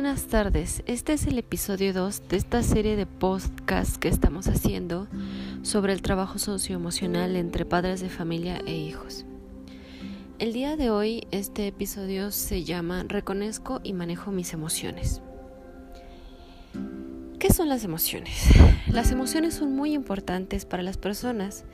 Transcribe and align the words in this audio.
buenas 0.00 0.26
tardes. 0.26 0.84
Este 0.86 1.12
es 1.12 1.26
el 1.26 1.38
episodio 1.38 1.92
2 1.92 2.28
de 2.28 2.36
esta 2.36 2.62
serie 2.62 2.94
de 2.94 3.04
podcasts 3.04 3.98
que 3.98 4.06
estamos 4.06 4.46
haciendo 4.46 5.08
sobre 5.62 5.92
el 5.92 6.02
trabajo 6.02 6.38
socioemocional 6.38 7.34
entre 7.34 7.64
padres 7.64 8.00
de 8.00 8.08
familia 8.08 8.62
e 8.64 8.76
hijos. 8.76 9.24
El 10.38 10.52
día 10.52 10.76
de 10.76 10.90
hoy 10.90 11.26
este 11.32 11.66
episodio 11.66 12.30
se 12.30 12.62
llama 12.62 13.06
Reconozco 13.08 13.80
y 13.82 13.92
manejo 13.92 14.30
mis 14.30 14.52
emociones. 14.52 15.20
¿Qué 17.40 17.52
son 17.52 17.68
las 17.68 17.82
emociones? 17.82 18.44
Las 18.86 19.10
emociones 19.10 19.54
son 19.54 19.74
muy 19.74 19.94
importantes 19.94 20.64
para 20.64 20.84
las 20.84 20.96
personas. 20.96 21.64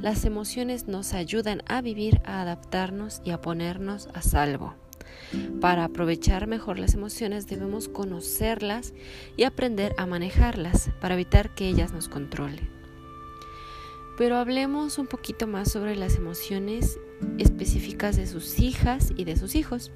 Las 0.00 0.24
emociones 0.24 0.88
nos 0.88 1.14
ayudan 1.14 1.62
a 1.68 1.80
vivir, 1.80 2.20
a 2.24 2.42
adaptarnos 2.42 3.22
y 3.24 3.30
a 3.30 3.40
ponernos 3.40 4.08
a 4.14 4.22
salvo. 4.22 4.87
Para 5.60 5.84
aprovechar 5.84 6.46
mejor 6.46 6.78
las 6.78 6.94
emociones 6.94 7.46
debemos 7.46 7.88
conocerlas 7.88 8.94
y 9.36 9.44
aprender 9.44 9.94
a 9.98 10.06
manejarlas 10.06 10.90
para 11.00 11.14
evitar 11.14 11.54
que 11.54 11.68
ellas 11.68 11.92
nos 11.92 12.08
controlen. 12.08 12.70
Pero 14.16 14.36
hablemos 14.36 14.98
un 14.98 15.06
poquito 15.06 15.46
más 15.46 15.70
sobre 15.70 15.94
las 15.94 16.16
emociones 16.16 16.98
específicas 17.38 18.16
de 18.16 18.26
sus 18.26 18.58
hijas 18.58 19.12
y 19.16 19.24
de 19.24 19.36
sus 19.36 19.54
hijos. 19.54 19.92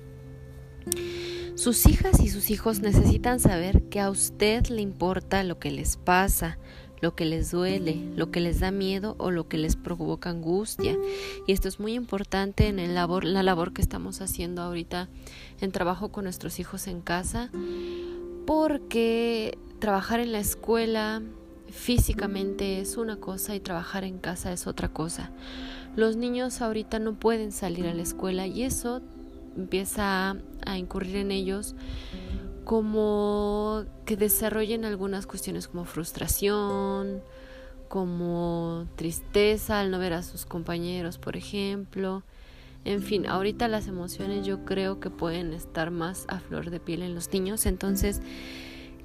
Sus 1.55 1.87
hijas 1.87 2.21
y 2.21 2.29
sus 2.29 2.51
hijos 2.51 2.81
necesitan 2.81 3.39
saber 3.39 3.83
que 3.85 4.01
a 4.01 4.11
usted 4.11 4.67
le 4.67 4.81
importa 4.81 5.45
lo 5.45 5.59
que 5.59 5.71
les 5.71 5.97
pasa, 5.97 6.59
lo 7.03 7.17
que 7.17 7.27
les 7.27 7.51
duele, 7.51 8.01
lo 8.17 8.31
que 8.31 8.41
les 8.41 8.61
da 8.61 8.71
miedo 8.71 9.17
o 9.19 9.33
lo 9.33 9.49
que 9.49 9.59
les 9.59 9.75
provoca 9.75 10.31
angustia. 10.31 10.97
Y 11.47 11.53
esto 11.53 11.69
es 11.69 11.81
muy 11.81 11.95
importante 11.95 12.69
en 12.69 12.79
el 12.79 12.95
labor, 12.95 13.25
la 13.25 13.43
labor 13.43 13.73
que 13.73 13.83
estamos 13.83 14.23
haciendo 14.23 14.63
ahorita 14.63 15.09
en 15.61 15.73
trabajo 15.73 16.11
con 16.11 16.25
nuestros 16.25 16.61
hijos 16.61 16.87
en 16.87 17.01
casa, 17.01 17.51
porque 18.47 19.59
trabajar 19.81 20.21
en 20.21 20.31
la 20.31 20.39
escuela 20.39 21.23
físicamente 21.71 22.81
es 22.81 22.97
una 22.97 23.17
cosa 23.17 23.57
y 23.57 23.61
trabajar 23.61 24.05
en 24.05 24.19
casa 24.19 24.53
es 24.53 24.69
otra 24.69 24.89
cosa. 24.89 25.33
Los 25.97 26.15
niños 26.17 26.63
ahorita 26.63 27.01
no 27.01 27.15
pueden 27.15 27.51
salir 27.51 27.89
a 27.89 27.95
la 27.95 28.03
escuela 28.03 28.47
y 28.47 28.63
eso 28.63 29.03
empieza 29.57 30.31
a, 30.31 30.37
a 30.65 30.79
incurrir 30.79 31.17
en 31.17 31.33
ellos 31.33 31.75
como 32.65 33.85
que 34.05 34.17
desarrollen 34.17 34.85
algunas 34.85 35.27
cuestiones 35.27 35.69
como 35.69 35.85
frustración, 35.85 37.23
como 37.89 38.87
tristeza 38.97 39.81
al 39.81 39.91
no 39.91 39.99
ver 39.99 40.13
a 40.15 40.23
sus 40.23 40.47
compañeros, 40.47 41.19
por 41.19 41.37
ejemplo. 41.37 42.23
En 42.85 43.03
fin, 43.03 43.27
ahorita 43.27 43.69
las 43.69 43.87
emociones 43.87 44.47
yo 44.47 44.65
creo 44.65 44.99
que 44.99 45.11
pueden 45.11 45.53
estar 45.53 45.91
más 45.91 46.25
a 46.29 46.41
flor 46.41 46.71
de 46.71 46.81
piel 46.81 47.03
en 47.03 47.15
los 47.15 47.33
niños, 47.33 47.67
entonces, 47.67 48.21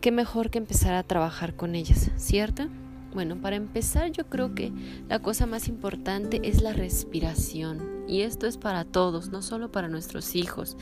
qué 0.01 0.11
mejor 0.11 0.49
que 0.49 0.57
empezar 0.57 0.95
a 0.95 1.03
trabajar 1.03 1.55
con 1.55 1.75
ellas, 1.75 2.09
¿cierto? 2.15 2.67
Bueno, 3.13 3.41
para 3.41 3.55
empezar 3.55 4.11
yo 4.11 4.27
creo 4.27 4.55
que 4.55 4.71
la 5.09 5.19
cosa 5.19 5.45
más 5.45 5.67
importante 5.67 6.39
es 6.43 6.61
la 6.61 6.73
respiración 6.73 8.05
y 8.07 8.21
esto 8.21 8.47
es 8.47 8.57
para 8.57 8.85
todos, 8.85 9.29
no 9.29 9.41
solo 9.41 9.71
para 9.71 9.89
nuestros 9.89 10.35
hijos. 10.35 10.77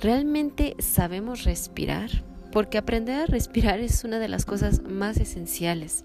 ¿Realmente 0.00 0.76
sabemos 0.78 1.42
respirar? 1.42 2.10
Porque 2.52 2.78
aprender 2.78 3.20
a 3.20 3.26
respirar 3.26 3.80
es 3.80 4.04
una 4.04 4.20
de 4.20 4.28
las 4.28 4.44
cosas 4.44 4.82
más 4.82 5.16
esenciales. 5.16 6.04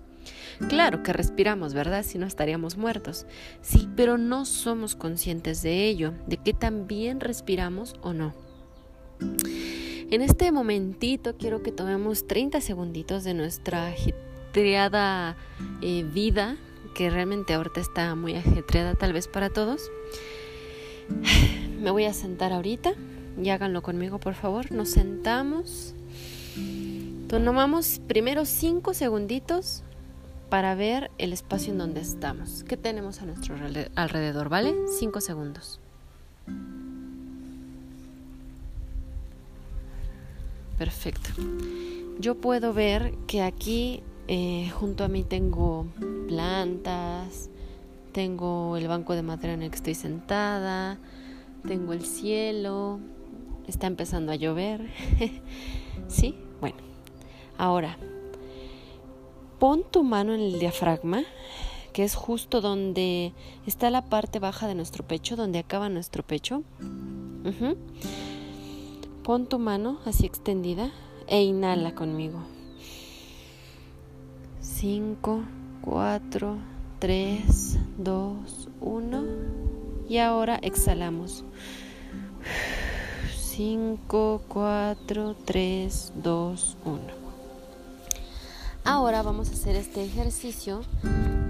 Claro 0.67 1.03
que 1.03 1.13
respiramos, 1.13 1.73
¿verdad? 1.73 2.03
Si 2.03 2.17
no 2.17 2.25
estaríamos 2.25 2.77
muertos. 2.77 3.27
Sí, 3.61 3.87
pero 3.95 4.17
no 4.17 4.45
somos 4.45 4.95
conscientes 4.95 5.61
de 5.61 5.85
ello, 5.87 6.13
de 6.27 6.37
que 6.37 6.53
también 6.53 7.19
respiramos 7.19 7.95
o 8.01 8.13
no. 8.13 8.33
En 9.19 10.21
este 10.21 10.51
momentito 10.51 11.37
quiero 11.37 11.61
que 11.61 11.71
tomemos 11.71 12.25
30 12.27 12.61
segunditos 12.61 13.23
de 13.23 13.33
nuestra 13.33 13.87
ajetreada 13.87 15.37
eh, 15.81 16.03
vida, 16.03 16.57
que 16.95 17.09
realmente 17.09 17.53
ahorita 17.53 17.79
está 17.79 18.15
muy 18.15 18.35
ajetreada 18.35 18.95
tal 18.95 19.13
vez 19.13 19.27
para 19.27 19.49
todos. 19.49 19.91
Me 21.79 21.91
voy 21.91 22.05
a 22.05 22.13
sentar 22.13 22.53
ahorita 22.53 22.93
y 23.41 23.49
háganlo 23.49 23.81
conmigo 23.81 24.19
por 24.19 24.33
favor. 24.33 24.71
Nos 24.71 24.89
sentamos. 24.89 25.93
Tomamos 27.27 27.99
primero 28.07 28.45
cinco 28.45 28.93
segunditos 28.93 29.83
para 30.49 30.75
ver 30.75 31.09
el 31.17 31.33
espacio 31.33 31.71
en 31.71 31.79
donde 31.79 32.01
estamos. 32.01 32.63
¿Qué 32.63 32.77
tenemos 32.77 33.21
a 33.21 33.25
nuestro 33.25 33.55
alrededor? 33.95 34.49
¿Vale? 34.49 34.75
Cinco 34.99 35.19
segundos. 35.19 35.79
Perfecto. 40.77 41.29
Yo 42.19 42.35
puedo 42.35 42.73
ver 42.73 43.15
que 43.25 43.41
aquí 43.41 44.03
eh, 44.27 44.69
junto 44.73 45.03
a 45.03 45.07
mí 45.07 45.23
tengo 45.23 45.87
plantas, 46.27 47.49
tengo 48.11 48.77
el 48.77 48.87
banco 48.87 49.15
de 49.15 49.23
madera 49.23 49.53
en 49.53 49.63
el 49.63 49.69
que 49.69 49.77
estoy 49.77 49.95
sentada, 49.95 50.97
tengo 51.67 51.93
el 51.93 52.05
cielo, 52.05 52.99
está 53.67 53.87
empezando 53.87 54.31
a 54.31 54.35
llover. 54.35 54.89
¿Sí? 56.07 56.37
Bueno, 56.59 56.77
ahora, 57.57 57.97
pon 59.59 59.83
tu 59.89 60.03
mano 60.03 60.33
en 60.33 60.41
el 60.41 60.59
diafragma, 60.59 61.23
que 61.93 62.03
es 62.03 62.15
justo 62.15 62.61
donde 62.61 63.33
está 63.65 63.89
la 63.89 64.03
parte 64.03 64.39
baja 64.39 64.67
de 64.67 64.75
nuestro 64.75 65.05
pecho, 65.05 65.35
donde 65.35 65.59
acaba 65.59 65.89
nuestro 65.89 66.23
pecho. 66.23 66.63
Pon 69.23 69.47
tu 69.47 69.59
mano 69.59 69.99
así 70.05 70.25
extendida 70.25 70.91
e 71.27 71.43
inhala 71.43 71.95
conmigo. 71.95 72.39
5, 74.59 75.43
4, 75.81 76.57
3, 76.99 77.79
2, 77.97 78.69
1. 78.81 79.23
Y 80.09 80.17
ahora 80.17 80.59
exhalamos. 80.61 81.45
5, 83.55 84.41
4, 84.47 85.35
3, 85.45 86.13
2, 86.15 86.77
1. 86.85 86.99
Ahora 88.83 89.21
vamos 89.21 89.49
a 89.49 89.51
hacer 89.51 89.75
este 89.75 90.03
ejercicio 90.03 90.81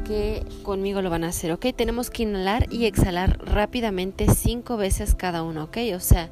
que 0.04 0.46
conmigo 0.64 1.02
lo 1.02 1.10
van 1.10 1.24
a 1.24 1.30
hacer, 1.30 1.54
¿ok? 1.54 1.68
Tenemos 1.74 2.10
que 2.10 2.24
inhalar 2.24 2.68
y 2.74 2.88
exhalar 2.88 3.40
rápidamente 3.46 4.28
5 4.30 4.76
veces 4.76 5.16
cada 5.16 5.44
uno, 5.44 5.64
¿ok? 5.64 5.78
O 5.96 6.02
sea, 6.02 6.30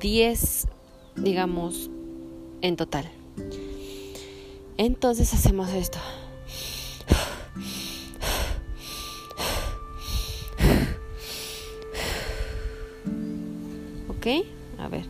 10, 0.00 0.66
digamos, 1.14 1.88
en 2.62 2.74
total. 2.74 3.08
Entonces 4.76 5.32
hacemos 5.32 5.68
esto. 5.68 5.98
¿Ok? 14.08 14.55
A 14.78 14.88
ver, 14.88 15.06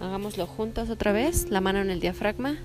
hagámoslo 0.00 0.46
juntos 0.46 0.90
otra 0.90 1.12
vez. 1.12 1.50
La 1.50 1.60
mano 1.60 1.80
en 1.80 1.90
el 1.90 2.00
diafragma. 2.00 2.56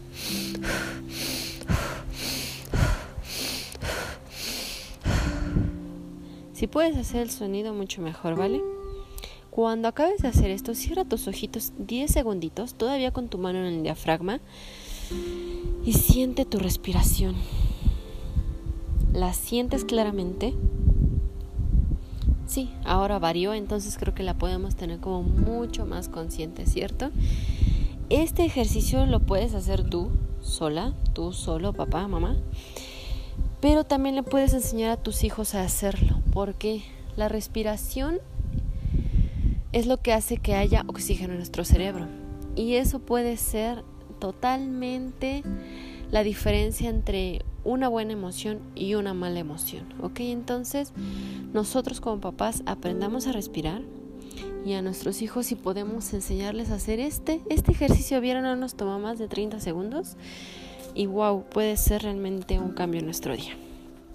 Si 6.54 6.68
puedes 6.68 6.96
hacer 6.96 7.24
el 7.24 7.30
sonido 7.30 7.74
mucho 7.74 8.02
mejor, 8.02 8.36
¿vale? 8.36 8.62
Cuando 9.50 9.88
acabes 9.88 10.22
de 10.22 10.30
hacer 10.30 10.50
esto, 10.50 10.74
cierra 10.74 11.06
tus 11.06 11.28
ojitos 11.28 11.74
10 11.78 12.10
segunditos, 12.10 12.74
todavía 12.74 13.12
con 13.12 13.28
tu 13.28 13.38
mano 13.38 13.60
en 13.60 13.66
el 13.66 13.84
diafragma, 13.84 14.40
y 15.84 15.94
siente 15.94 16.46
tu 16.46 16.58
respiración. 16.58 17.36
¿La 19.12 19.34
sientes 19.34 19.86
claramente? 19.86 20.56
Sí, 22.54 22.70
ahora 22.86 23.18
varió, 23.18 23.56
entonces 23.56 23.98
creo 23.98 24.14
que 24.14 24.22
la 24.22 24.36
podemos 24.36 24.76
tener 24.76 25.00
como 25.00 25.24
mucho 25.24 25.88
más 25.88 26.08
consciente, 26.08 26.68
¿cierto? 26.68 27.10
Este 28.12 28.46
ejercicio 28.46 29.08
lo 29.08 29.22
puedes 29.22 29.56
hacer 29.56 29.84
tú, 29.84 30.12
sola, 30.40 30.94
tú 31.14 31.34
solo, 31.34 31.74
papá, 31.74 32.08
mamá, 32.08 32.36
pero 33.60 33.86
también 33.86 34.14
le 34.14 34.22
puedes 34.22 34.54
enseñar 34.54 34.92
a 34.92 34.98
tus 34.98 35.24
hijos 35.24 35.56
a 35.56 35.64
hacerlo, 35.64 36.20
porque 36.32 36.84
la 37.16 37.28
respiración 37.28 38.20
es 39.72 39.88
lo 39.88 39.98
que 39.98 40.14
hace 40.14 40.38
que 40.38 40.54
haya 40.54 40.84
oxígeno 40.86 41.34
en 41.34 41.40
nuestro 41.40 41.66
cerebro 41.66 42.06
y 42.56 42.76
eso 42.76 43.00
puede 43.00 43.36
ser 43.38 43.84
totalmente 44.20 45.42
la 46.12 46.22
diferencia 46.22 46.92
entre 46.92 47.42
una 47.64 47.88
buena 47.88 48.14
emoción 48.14 48.60
y 48.76 48.96
una 48.96 49.14
mala 49.14 49.40
emoción. 49.40 49.86
¿Ok? 50.02 50.20
Entonces, 50.22 50.94
nosotros 51.54 52.02
como 52.02 52.20
papás 52.20 52.64
aprendamos 52.66 53.28
a 53.28 53.32
respirar 53.32 53.82
y 54.66 54.74
a 54.74 54.82
nuestros 54.82 55.22
hijos 55.22 55.46
si 55.46 55.56
podemos 55.56 56.14
enseñarles 56.14 56.72
a 56.72 56.76
hacer 56.76 57.00
este, 57.00 57.42
este 57.50 57.72
ejercicio, 57.72 58.22
vieron, 58.22 58.44
no 58.44 58.56
nos 58.56 58.76
toma 58.76 58.98
más 58.98 59.20
de 59.20 59.28
30 59.28 59.60
segundos 59.60 60.16
y 60.96 61.06
wow, 61.06 61.44
puede 61.50 61.78
ser 61.78 62.04
realmente 62.04 62.60
un 62.60 62.72
cambio 62.72 63.00
en 63.00 63.06
nuestro 63.06 63.36
día. 63.36 63.56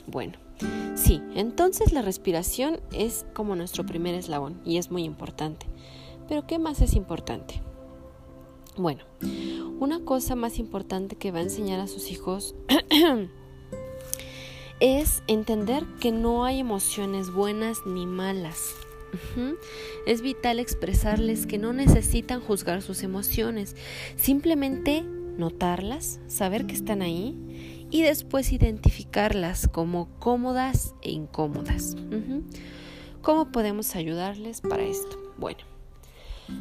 Bueno, 0.07 0.35
sí, 0.95 1.21
entonces 1.35 1.93
la 1.93 2.03
respiración 2.03 2.81
es 2.93 3.27
como 3.35 3.57
nuestro 3.57 3.85
primer 3.85 4.15
eslabón 4.15 4.61
y 4.65 4.79
es 4.79 4.91
muy 4.91 5.05
importante. 5.05 5.67
Pero 6.29 6.47
¿qué 6.47 6.59
más 6.59 6.81
es 6.81 6.95
importante? 6.95 7.63
Bueno, 8.77 9.05
Una 9.81 10.01
cosa 10.01 10.35
más 10.35 10.59
importante 10.59 11.15
que 11.15 11.31
va 11.31 11.39
a 11.39 11.43
enseñar 11.43 11.79
a 11.79 11.87
sus 11.87 12.11
hijos 12.11 12.57
es 14.81 15.23
entender 15.29 15.85
que 16.01 16.11
no 16.11 16.45
hay 16.45 16.59
emociones 16.59 17.31
buenas 17.31 17.87
ni 17.87 18.05
malas. 18.05 18.75
Es 20.05 20.21
vital 20.21 20.59
expresarles 20.59 21.47
que 21.47 21.59
no 21.59 21.73
necesitan 21.73 22.41
juzgar 22.41 22.83
sus 22.83 23.05
emociones, 23.05 23.77
simplemente 24.17 25.03
notarlas, 25.03 26.19
saber 26.27 26.67
que 26.67 26.75
están 26.75 27.01
ahí 27.01 27.87
y 27.91 28.03
después 28.03 28.53
identificarlas 28.53 29.69
como 29.69 30.09
cómodas 30.19 30.95
e 31.03 31.13
incómodas. 31.13 31.95
¿Cómo 33.23 33.53
podemos 33.53 33.95
ayudarles 33.95 34.61
para 34.61 34.83
esto? 34.83 35.17
Bueno, 35.39 35.61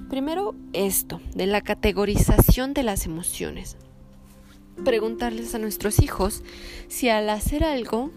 primero 0.09 0.55
esto, 0.73 1.21
de 1.35 1.47
la 1.47 1.61
categorización 1.61 2.73
de 2.73 2.83
las 2.83 3.05
emociones. 3.05 3.77
Preguntarles 4.83 5.55
a 5.55 5.59
nuestros 5.59 5.99
hijos 6.01 6.43
si 6.87 7.09
al 7.09 7.29
hacer 7.29 7.63
algo, 7.63 8.11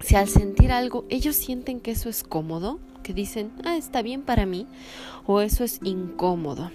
si 0.00 0.16
al 0.16 0.28
sentir 0.28 0.72
algo, 0.72 1.04
ellos 1.08 1.36
sienten 1.36 1.80
que 1.80 1.92
eso 1.92 2.08
es 2.08 2.24
cómodo, 2.24 2.80
que 3.02 3.12
dicen, 3.12 3.52
ah, 3.64 3.76
está 3.76 4.02
bien 4.02 4.22
para 4.22 4.46
mí, 4.46 4.66
o 5.26 5.40
eso 5.40 5.64
es 5.64 5.80
incómodo. 5.84 6.70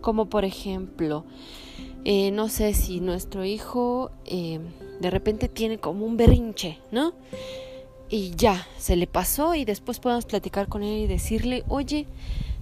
Como 0.00 0.26
por 0.26 0.44
ejemplo, 0.44 1.24
eh, 2.04 2.30
no 2.30 2.48
sé 2.48 2.72
si 2.72 3.00
nuestro 3.00 3.44
hijo 3.44 4.10
eh, 4.24 4.60
de 5.00 5.10
repente 5.10 5.48
tiene 5.48 5.78
como 5.78 6.06
un 6.06 6.16
berrinche, 6.16 6.78
¿no? 6.90 7.12
Y 8.08 8.30
ya, 8.36 8.66
se 8.78 8.94
le 8.94 9.08
pasó 9.08 9.54
y 9.54 9.64
después 9.64 9.98
podemos 9.98 10.24
platicar 10.24 10.68
con 10.68 10.84
él 10.84 11.00
y 11.00 11.06
decirle, 11.08 11.64
oye, 11.68 12.06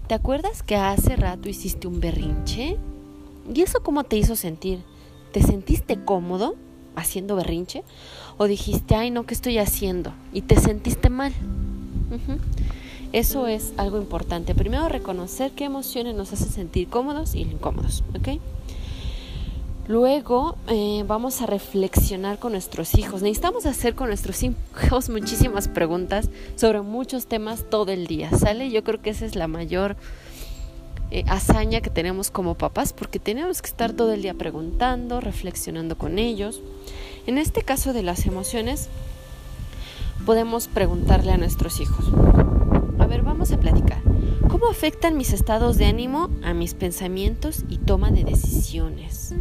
¿te 0.07 0.15
acuerdas 0.15 0.63
que 0.63 0.77
hace 0.77 1.17
rato 1.17 1.49
hiciste 1.49 1.87
un 1.87 2.01
berrinche? 2.01 2.77
¿Y 3.53 3.63
eso 3.63 3.83
cómo 3.83 4.05
te 4.05 4.17
hizo 4.17 4.37
sentir? 4.37 4.81
¿Te 5.33 5.43
sentiste 5.43 5.99
cómodo 6.05 6.57
haciendo 6.97 7.37
berrinche? 7.37 7.83
¿O 8.37 8.47
dijiste, 8.47 8.95
ay, 8.95 9.11
no, 9.11 9.25
¿qué 9.25 9.35
estoy 9.35 9.59
haciendo? 9.59 10.13
Y 10.33 10.43
te 10.43 10.59
sentiste 10.61 11.11
mal. 11.11 11.33
Eso 13.13 13.47
es 13.47 13.73
algo 13.77 13.99
importante. 13.99 14.55
Primero 14.55 14.89
reconocer 14.89 15.53
qué 15.53 15.65
emociones 15.65 16.15
nos 16.15 16.33
hacen 16.33 16.51
sentir 16.51 16.89
cómodos 16.89 17.35
y 17.35 17.43
incómodos, 17.43 18.03
¿ok? 18.19 18.41
Luego 19.87 20.57
eh, 20.69 21.05
vamos 21.07 21.43
a 21.43 21.47
reflexionar 21.47 22.39
con 22.39 22.53
nuestros 22.53 22.95
hijos. 22.95 23.21
Necesitamos 23.21 23.67
hacer 23.67 23.95
con 23.95 24.09
nuestros 24.09 24.43
hijos 24.43 25.09
muchísimas 25.11 25.69
preguntas 25.69 26.31
sobre 26.57 26.81
muchos 26.81 27.27
temas 27.27 27.69
todo 27.69 27.93
el 27.93 28.07
día, 28.07 28.31
¿sale? 28.31 28.71
Yo 28.71 28.83
creo 28.83 29.03
que 29.03 29.11
esa 29.11 29.27
es 29.27 29.37
la 29.37 29.47
mayor 29.47 29.97
eh, 31.11 31.25
hazaña 31.29 31.83
que 31.83 31.91
tenemos 31.91 32.31
como 32.31 32.55
papás 32.55 32.95
porque 32.95 33.19
tenemos 33.19 33.61
que 33.61 33.69
estar 33.69 33.93
todo 33.93 34.13
el 34.13 34.23
día 34.23 34.33
preguntando, 34.33 35.21
reflexionando 35.21 35.99
con 35.99 36.19
ellos. 36.19 36.63
En 37.27 37.37
este 37.37 37.63
caso 37.63 37.93
de 37.93 38.03
las 38.03 38.25
emociones, 38.25 38.89
podemos 40.25 40.67
preguntarle 40.67 41.33
a 41.33 41.37
nuestros 41.37 41.81
hijos. 41.81 42.07
A 42.99 43.07
ver, 43.07 43.21
vamos 43.21 43.53
a 43.53 43.61
platicar. 43.61 44.01
¿Cómo 44.49 44.67
afectan 44.67 45.19
mis 45.19 45.35
estados 45.35 45.77
de 45.77 45.85
ánimo 45.85 46.31
a 46.43 46.55
mis 46.55 46.73
pensamientos 46.73 47.65
y 47.69 47.77
toma 47.77 48.11
de 48.11 48.25
decisiones? 48.25 49.35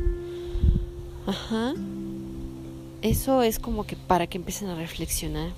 Ajá. 1.26 1.74
Eso 3.02 3.42
es 3.44 3.60
como 3.60 3.86
que 3.86 3.96
para 3.96 4.28
que 4.28 4.38
empiecen 4.38 4.70
a 4.70 4.76
reflexionar. 4.76 5.52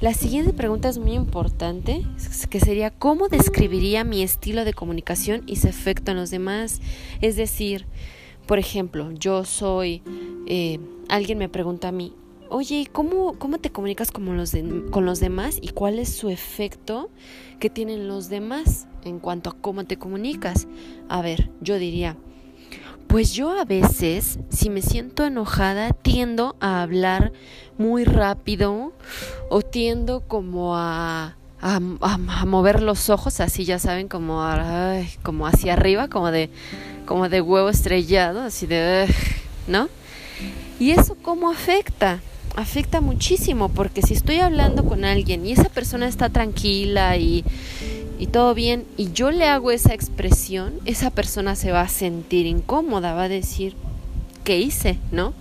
La 0.00 0.14
siguiente 0.14 0.52
pregunta 0.52 0.88
es 0.88 0.98
muy 0.98 1.12
importante, 1.12 2.04
que 2.50 2.58
sería 2.58 2.90
¿cómo 2.90 3.28
describiría 3.28 4.02
mi 4.02 4.22
estilo 4.22 4.64
de 4.64 4.74
comunicación 4.74 5.44
y 5.46 5.56
su 5.56 5.68
efecto 5.68 6.10
en 6.10 6.16
los 6.16 6.30
demás? 6.30 6.80
Es 7.20 7.36
decir, 7.36 7.86
por 8.46 8.58
ejemplo, 8.58 9.12
yo 9.12 9.44
soy, 9.44 10.02
eh, 10.46 10.80
alguien 11.08 11.38
me 11.38 11.48
pregunta 11.48 11.88
a 11.88 11.92
mí, 11.92 12.14
oye, 12.48 12.88
¿cómo, 12.90 13.38
cómo 13.38 13.58
te 13.58 13.70
comunicas 13.70 14.10
con 14.10 14.36
los, 14.36 14.56
con 14.90 15.06
los 15.06 15.20
demás 15.20 15.58
y 15.62 15.68
cuál 15.68 16.00
es 16.00 16.12
su 16.12 16.30
efecto 16.30 17.08
que 17.60 17.70
tienen 17.70 18.08
los 18.08 18.28
demás 18.28 18.88
en 19.04 19.20
cuanto 19.20 19.50
a 19.50 19.56
cómo 19.56 19.84
te 19.84 19.98
comunicas? 19.98 20.66
A 21.08 21.22
ver, 21.22 21.50
yo 21.60 21.78
diría, 21.78 22.16
pues 23.12 23.34
yo 23.34 23.50
a 23.50 23.66
veces, 23.66 24.38
si 24.48 24.70
me 24.70 24.80
siento 24.80 25.26
enojada, 25.26 25.92
tiendo 25.92 26.56
a 26.60 26.80
hablar 26.80 27.30
muy 27.76 28.04
rápido 28.04 28.94
o 29.50 29.60
tiendo 29.60 30.20
como 30.20 30.78
a, 30.78 31.36
mover 32.46 32.80
los 32.80 33.10
ojos, 33.10 33.40
así 33.40 33.66
ya 33.66 33.78
saben, 33.78 34.08
como, 34.08 34.42
como 35.22 35.46
hacia 35.46 35.74
arriba, 35.74 36.08
como 36.08 36.30
de, 36.30 36.48
como 37.04 37.28
de 37.28 37.42
huevo 37.42 37.68
estrellado, 37.68 38.40
así 38.40 38.64
de, 38.64 39.06
¿no? 39.66 39.90
¿Y 40.80 40.92
eso 40.92 41.14
cómo 41.20 41.50
afecta? 41.50 42.20
Afecta 42.56 43.02
muchísimo 43.02 43.68
porque 43.68 44.00
si 44.00 44.14
estoy 44.14 44.38
hablando 44.38 44.86
con 44.86 45.04
alguien 45.04 45.44
y 45.44 45.52
esa 45.52 45.68
persona 45.68 46.08
está 46.08 46.30
tranquila 46.30 47.18
y 47.18 47.44
y 48.22 48.28
todo 48.28 48.54
bien 48.54 48.84
y 48.96 49.10
yo 49.10 49.32
le 49.32 49.48
hago 49.48 49.72
esa 49.72 49.94
expresión, 49.94 50.74
esa 50.84 51.10
persona 51.10 51.56
se 51.56 51.72
va 51.72 51.80
a 51.80 51.88
sentir 51.88 52.46
incómoda, 52.46 53.14
va 53.14 53.24
a 53.24 53.28
decir, 53.28 53.74
¿qué 54.44 54.60
hice? 54.60 54.96
¿No? 55.10 55.34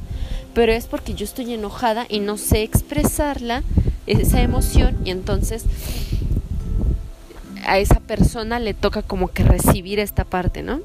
Pero 0.56 0.72
es 0.72 0.88
porque 0.88 1.14
yo 1.14 1.24
estoy 1.24 1.54
enojada 1.54 2.08
y 2.10 2.22
no 2.22 2.40
sé 2.40 2.64
expresarla, 2.64 3.62
esa 4.08 4.42
emoción, 4.42 4.98
y 5.06 5.12
entonces 5.12 5.64
a 7.68 7.78
esa 7.78 8.00
persona 8.00 8.60
le 8.60 8.74
toca 8.74 9.04
como 9.04 9.28
que 9.28 9.44
recibir 9.44 10.00
esta 10.00 10.24
parte, 10.24 10.64
¿no? 10.64 10.80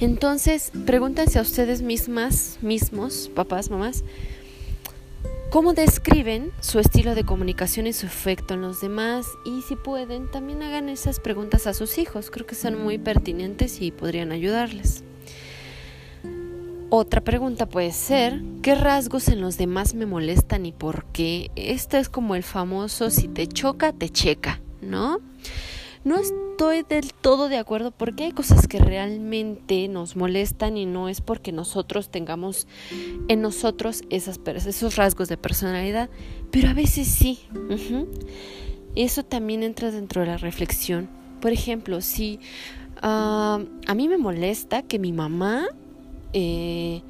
Entonces, 0.00 0.72
pregúntense 0.86 1.38
a 1.38 1.42
ustedes 1.42 1.82
mismas, 1.82 2.56
mismos, 2.62 3.30
papás, 3.34 3.68
mamás, 3.68 4.02
cómo 5.54 5.72
describen 5.72 6.50
su 6.58 6.80
estilo 6.80 7.14
de 7.14 7.22
comunicación 7.22 7.86
y 7.86 7.92
su 7.92 8.06
efecto 8.06 8.54
en 8.54 8.62
los 8.62 8.80
demás 8.80 9.24
y 9.44 9.62
si 9.62 9.76
pueden 9.76 10.28
también 10.28 10.64
hagan 10.64 10.88
esas 10.88 11.20
preguntas 11.20 11.68
a 11.68 11.74
sus 11.74 11.96
hijos, 11.98 12.32
creo 12.32 12.44
que 12.44 12.56
son 12.56 12.76
muy 12.82 12.98
pertinentes 12.98 13.80
y 13.80 13.92
podrían 13.92 14.32
ayudarles. 14.32 15.04
Otra 16.90 17.20
pregunta 17.20 17.66
puede 17.66 17.92
ser, 17.92 18.42
¿qué 18.62 18.74
rasgos 18.74 19.28
en 19.28 19.40
los 19.40 19.56
demás 19.56 19.94
me 19.94 20.06
molestan 20.06 20.66
y 20.66 20.72
por 20.72 21.04
qué? 21.12 21.52
Esto 21.54 21.98
es 21.98 22.08
como 22.08 22.34
el 22.34 22.42
famoso, 22.42 23.10
si 23.10 23.28
te 23.28 23.46
choca, 23.46 23.92
te 23.92 24.08
checa, 24.08 24.60
¿no? 24.82 25.20
No 26.04 26.18
estoy 26.18 26.82
del 26.82 27.14
todo 27.14 27.48
de 27.48 27.56
acuerdo 27.56 27.90
porque 27.90 28.24
hay 28.24 28.32
cosas 28.32 28.68
que 28.68 28.78
realmente 28.78 29.88
nos 29.88 30.16
molestan 30.16 30.76
y 30.76 30.84
no 30.84 31.08
es 31.08 31.22
porque 31.22 31.50
nosotros 31.50 32.10
tengamos 32.10 32.66
en 33.28 33.40
nosotros 33.40 34.02
esos 34.10 34.96
rasgos 34.96 35.28
de 35.28 35.38
personalidad, 35.38 36.10
pero 36.50 36.68
a 36.68 36.74
veces 36.74 37.08
sí. 37.08 37.40
Eso 38.94 39.24
también 39.24 39.62
entra 39.62 39.90
dentro 39.90 40.20
de 40.20 40.28
la 40.28 40.36
reflexión. 40.36 41.08
Por 41.40 41.52
ejemplo, 41.52 42.00
si 42.00 42.38
ah, 43.02 43.60
a 43.86 43.94
mí 43.94 44.08
me 44.08 44.18
molesta 44.18 44.82
que 44.82 44.98
mi 44.98 45.12
mamá 45.12 45.66
eh, 46.34 47.02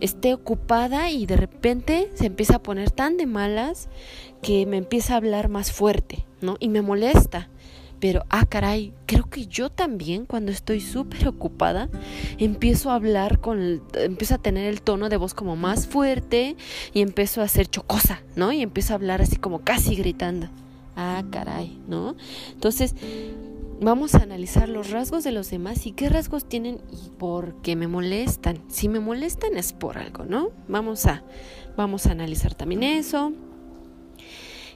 esté 0.00 0.32
ocupada 0.32 1.10
y 1.10 1.26
de 1.26 1.36
repente 1.36 2.10
se 2.14 2.26
empieza 2.26 2.56
a 2.56 2.62
poner 2.62 2.90
tan 2.90 3.16
de 3.16 3.26
malas 3.26 3.88
que 4.42 4.64
me 4.64 4.78
empieza 4.78 5.14
a 5.14 5.16
hablar 5.18 5.48
más 5.48 5.72
fuerte, 5.72 6.24
¿no? 6.40 6.56
Y 6.58 6.68
me 6.68 6.80
molesta. 6.80 7.48
Pero, 8.00 8.24
ah, 8.30 8.46
caray, 8.46 8.94
creo 9.06 9.28
que 9.28 9.46
yo 9.46 9.70
también 9.70 10.24
cuando 10.24 10.50
estoy 10.50 10.80
súper 10.80 11.28
ocupada 11.28 11.90
empiezo 12.38 12.90
a 12.90 12.94
hablar 12.94 13.40
con, 13.40 13.82
empiezo 13.94 14.34
a 14.34 14.38
tener 14.38 14.66
el 14.66 14.80
tono 14.80 15.10
de 15.10 15.18
voz 15.18 15.34
como 15.34 15.54
más 15.54 15.86
fuerte 15.86 16.56
y 16.94 17.02
empiezo 17.02 17.42
a 17.42 17.44
hacer 17.44 17.68
chocosa, 17.68 18.22
¿no? 18.36 18.52
Y 18.52 18.62
empiezo 18.62 18.94
a 18.94 18.96
hablar 18.96 19.20
así 19.20 19.36
como 19.36 19.60
casi 19.60 19.96
gritando. 19.96 20.48
Ah, 20.96 21.22
caray, 21.30 21.78
¿no? 21.88 22.16
Entonces, 22.52 22.94
vamos 23.80 24.14
a 24.14 24.22
analizar 24.22 24.68
los 24.68 24.90
rasgos 24.90 25.22
de 25.22 25.32
los 25.32 25.50
demás 25.50 25.86
y 25.86 25.92
qué 25.92 26.08
rasgos 26.08 26.46
tienen 26.46 26.80
y 26.90 27.10
por 27.10 27.60
qué 27.62 27.76
me 27.76 27.86
molestan. 27.86 28.60
Si 28.68 28.88
me 28.88 29.00
molestan 29.00 29.56
es 29.56 29.72
por 29.72 29.98
algo, 29.98 30.24
¿no? 30.24 30.50
Vamos 30.68 31.04
a, 31.06 31.22
vamos 31.76 32.06
a 32.06 32.12
analizar 32.12 32.54
también 32.54 32.82
eso. 32.82 33.32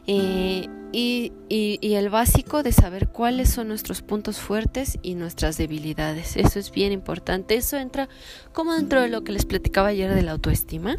Eh, 0.07 0.69
y, 0.93 1.33
y, 1.49 1.95
el 1.95 2.09
básico 2.09 2.63
de 2.63 2.71
saber 2.71 3.09
cuáles 3.09 3.51
son 3.51 3.67
nuestros 3.67 4.01
puntos 4.01 4.39
fuertes 4.39 4.99
y 5.03 5.17
nuestras 5.17 5.57
debilidades. 5.57 6.37
Eso 6.37 6.61
es 6.61 6.71
bien 6.71 6.93
importante. 6.93 7.57
Eso 7.57 7.77
entra 7.77 8.09
como 8.53 8.75
dentro 8.75 9.01
de 9.01 9.09
lo 9.09 9.25
que 9.25 9.33
les 9.33 9.45
platicaba 9.45 9.89
ayer 9.89 10.15
de 10.15 10.23
la 10.23 10.33
autoestima. 10.33 10.95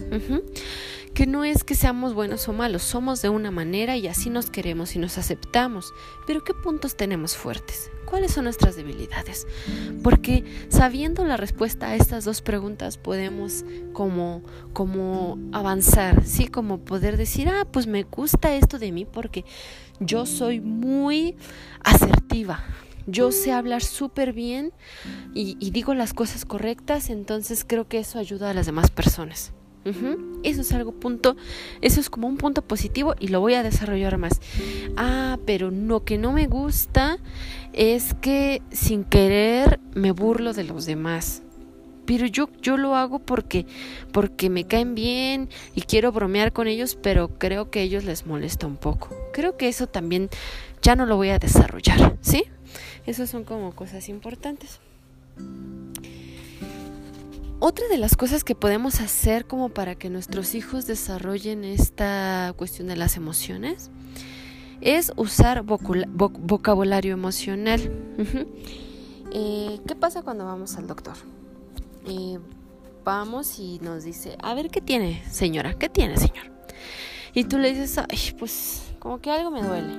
Que 1.15 1.25
no 1.25 1.45
es 1.45 1.63
que 1.63 1.75
seamos 1.75 2.13
buenos 2.13 2.47
o 2.49 2.53
malos, 2.53 2.83
somos 2.83 3.21
de 3.21 3.29
una 3.29 3.49
manera 3.49 3.95
y 3.95 4.07
así 4.07 4.29
nos 4.29 4.49
queremos 4.49 4.97
y 4.97 4.99
nos 4.99 5.17
aceptamos. 5.17 5.93
Pero 6.27 6.43
¿qué 6.43 6.53
puntos 6.53 6.97
tenemos 6.97 7.37
fuertes? 7.37 7.89
¿Cuáles 8.05 8.33
son 8.33 8.43
nuestras 8.43 8.75
debilidades? 8.75 9.47
Porque 10.03 10.43
sabiendo 10.67 11.23
la 11.23 11.37
respuesta 11.37 11.87
a 11.87 11.95
estas 11.95 12.25
dos 12.25 12.41
preguntas 12.41 12.97
podemos 12.97 13.63
como, 13.93 14.43
como 14.73 15.39
avanzar, 15.53 16.25
¿sí? 16.25 16.47
Como 16.47 16.79
poder 16.79 17.15
decir, 17.15 17.47
ah, 17.47 17.65
pues 17.65 17.87
me 17.87 18.03
gusta 18.03 18.53
esto 18.53 18.77
de 18.77 18.91
mí 18.91 19.05
porque 19.05 19.45
yo 20.01 20.25
soy 20.25 20.59
muy 20.59 21.37
asertiva, 21.81 22.61
yo 23.07 23.31
sé 23.31 23.53
hablar 23.53 23.83
súper 23.83 24.33
bien 24.33 24.73
y, 25.33 25.55
y, 25.61 25.71
digo 25.71 25.93
las 25.93 26.13
cosas 26.13 26.43
correctas, 26.43 27.09
entonces 27.09 27.63
creo 27.65 27.87
que 27.87 27.99
eso 27.99 28.19
ayuda 28.19 28.49
a 28.49 28.53
las 28.53 28.65
demás 28.65 28.91
personas. 28.91 29.53
Eso 30.43 30.61
es 30.61 30.73
algo 30.73 30.93
punto, 30.93 31.37
eso 31.81 31.99
es 31.99 32.09
como 32.09 32.27
un 32.27 32.37
punto 32.37 32.63
positivo 32.63 33.13
y 33.19 33.27
lo 33.27 33.39
voy 33.39 33.53
a 33.53 33.61
desarrollar 33.61 34.17
más. 34.17 34.41
Ah, 34.97 35.37
pero 35.45 35.69
lo 35.69 36.03
que 36.03 36.17
no 36.17 36.33
me 36.33 36.47
gusta 36.47 37.19
es 37.73 38.15
que 38.15 38.63
sin 38.71 39.03
querer 39.03 39.79
me 39.93 40.11
burlo 40.11 40.53
de 40.53 40.63
los 40.63 40.85
demás. 40.85 41.43
Pero 42.05 42.25
yo, 42.25 42.49
yo 42.61 42.77
lo 42.77 42.95
hago 42.95 43.19
porque, 43.19 43.65
porque 44.11 44.49
me 44.49 44.65
caen 44.65 44.95
bien 44.95 45.49
y 45.73 45.81
quiero 45.81 46.11
bromear 46.11 46.51
con 46.51 46.67
ellos, 46.67 46.97
pero 47.01 47.29
creo 47.37 47.69
que 47.69 47.79
a 47.79 47.83
ellos 47.83 48.03
les 48.03 48.25
molesta 48.25 48.67
un 48.67 48.77
poco. 48.77 49.09
Creo 49.33 49.57
que 49.57 49.67
eso 49.67 49.87
también 49.87 50.29
ya 50.81 50.95
no 50.95 51.05
lo 51.05 51.15
voy 51.15 51.29
a 51.29 51.39
desarrollar, 51.39 52.17
¿sí? 52.21 52.45
Esas 53.05 53.29
son 53.29 53.43
como 53.43 53.75
cosas 53.75 54.09
importantes. 54.09 54.79
Otra 57.59 57.87
de 57.87 57.97
las 57.97 58.17
cosas 58.17 58.43
que 58.43 58.53
podemos 58.53 58.99
hacer 58.99 59.45
como 59.45 59.69
para 59.69 59.95
que 59.95 60.09
nuestros 60.09 60.55
hijos 60.55 60.85
desarrollen 60.87 61.63
esta 61.63 62.53
cuestión 62.57 62.87
de 62.87 62.97
las 62.97 63.15
emociones 63.15 63.91
es 64.81 65.13
usar 65.15 65.63
vocabulario 65.63 67.13
emocional. 67.13 67.81
Eh, 69.37 69.81
¿Qué 69.85 69.95
pasa 69.95 70.21
cuando 70.21 70.45
vamos 70.45 70.77
al 70.77 70.87
doctor? 70.87 71.15
Eh, 72.07 72.39
vamos 73.03 73.59
y 73.59 73.79
nos 73.79 74.05
dice, 74.05 74.37
a 74.41 74.53
ver, 74.53 74.69
¿qué 74.69 74.79
tiene, 74.79 75.23
señora? 75.29 75.73
¿Qué 75.73 75.89
tiene, 75.89 76.15
señor? 76.15 76.51
Y 77.33 77.43
tú 77.43 77.57
le 77.57 77.73
dices, 77.73 77.97
ay, 77.97 78.33
pues 78.39 78.93
como 78.99 79.19
que 79.19 79.31
algo 79.31 79.51
me 79.51 79.61
duele. 79.61 79.93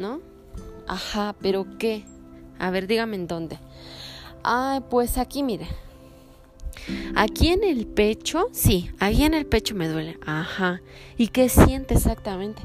¿No? 0.00 0.20
Ajá, 0.88 1.36
pero 1.40 1.64
¿qué? 1.78 2.04
A 2.58 2.70
ver, 2.70 2.88
dígame 2.88 3.14
en 3.14 3.28
dónde. 3.28 3.58
Ay, 4.42 4.80
pues 4.90 5.16
aquí, 5.16 5.44
mire. 5.44 5.68
Aquí 7.14 7.48
en 7.48 7.64
el 7.64 7.86
pecho, 7.86 8.48
sí, 8.52 8.90
ahí 8.98 9.24
en 9.24 9.34
el 9.34 9.46
pecho 9.46 9.74
me 9.74 9.88
duele. 9.88 10.18
Ajá. 10.24 10.82
¿Y 11.16 11.28
qué 11.28 11.48
siente 11.48 11.94
exactamente? 11.94 12.62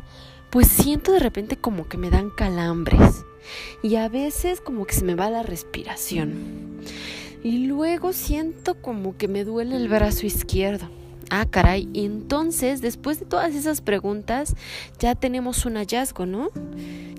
Pues 0.49 0.67
siento 0.67 1.11
de 1.11 1.19
repente 1.19 1.57
como 1.57 1.87
que 1.87 1.97
me 1.97 2.09
dan 2.09 2.29
calambres. 2.29 3.25
Y 3.83 3.95
a 3.95 4.09
veces 4.09 4.61
como 4.61 4.85
que 4.85 4.95
se 4.95 5.05
me 5.05 5.15
va 5.15 5.29
la 5.29 5.43
respiración. 5.43 6.81
Y 7.43 7.67
luego 7.67 8.13
siento 8.13 8.75
como 8.75 9.17
que 9.17 9.27
me 9.27 9.43
duele 9.43 9.75
el 9.75 9.89
brazo 9.89 10.25
izquierdo. 10.25 10.89
Ah, 11.29 11.45
caray. 11.45 11.89
Y 11.93 12.05
entonces, 12.05 12.81
después 12.81 13.19
de 13.19 13.25
todas 13.25 13.53
esas 13.55 13.81
preguntas, 13.81 14.55
ya 14.99 15.15
tenemos 15.15 15.65
un 15.65 15.75
hallazgo, 15.75 16.25
¿no? 16.25 16.49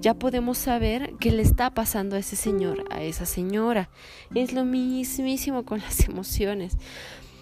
Ya 0.01 0.15
podemos 0.15 0.59
saber 0.59 1.15
qué 1.21 1.31
le 1.31 1.43
está 1.43 1.71
pasando 1.75 2.17
a 2.17 2.21
ese 2.21 2.37
señor, 2.37 2.85
a 2.91 3.03
esa 3.03 3.27
señora. 3.27 3.91
Es 4.35 4.53
lo 4.53 4.65
mismísimo 4.65 5.65
con 5.65 5.81
las 5.81 6.01
emociones. 6.09 6.77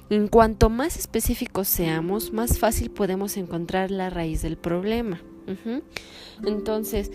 En 0.08 0.28
cuanto 0.28 0.70
más 0.70 0.96
específicos 0.96 1.68
seamos, 1.68 2.32
más 2.32 2.58
fácil 2.58 2.90
podemos 2.90 3.36
encontrar 3.36 3.90
la 3.90 4.08
raíz 4.10 4.42
del 4.42 4.56
problema. 4.56 5.20
Entonces, 6.44 7.10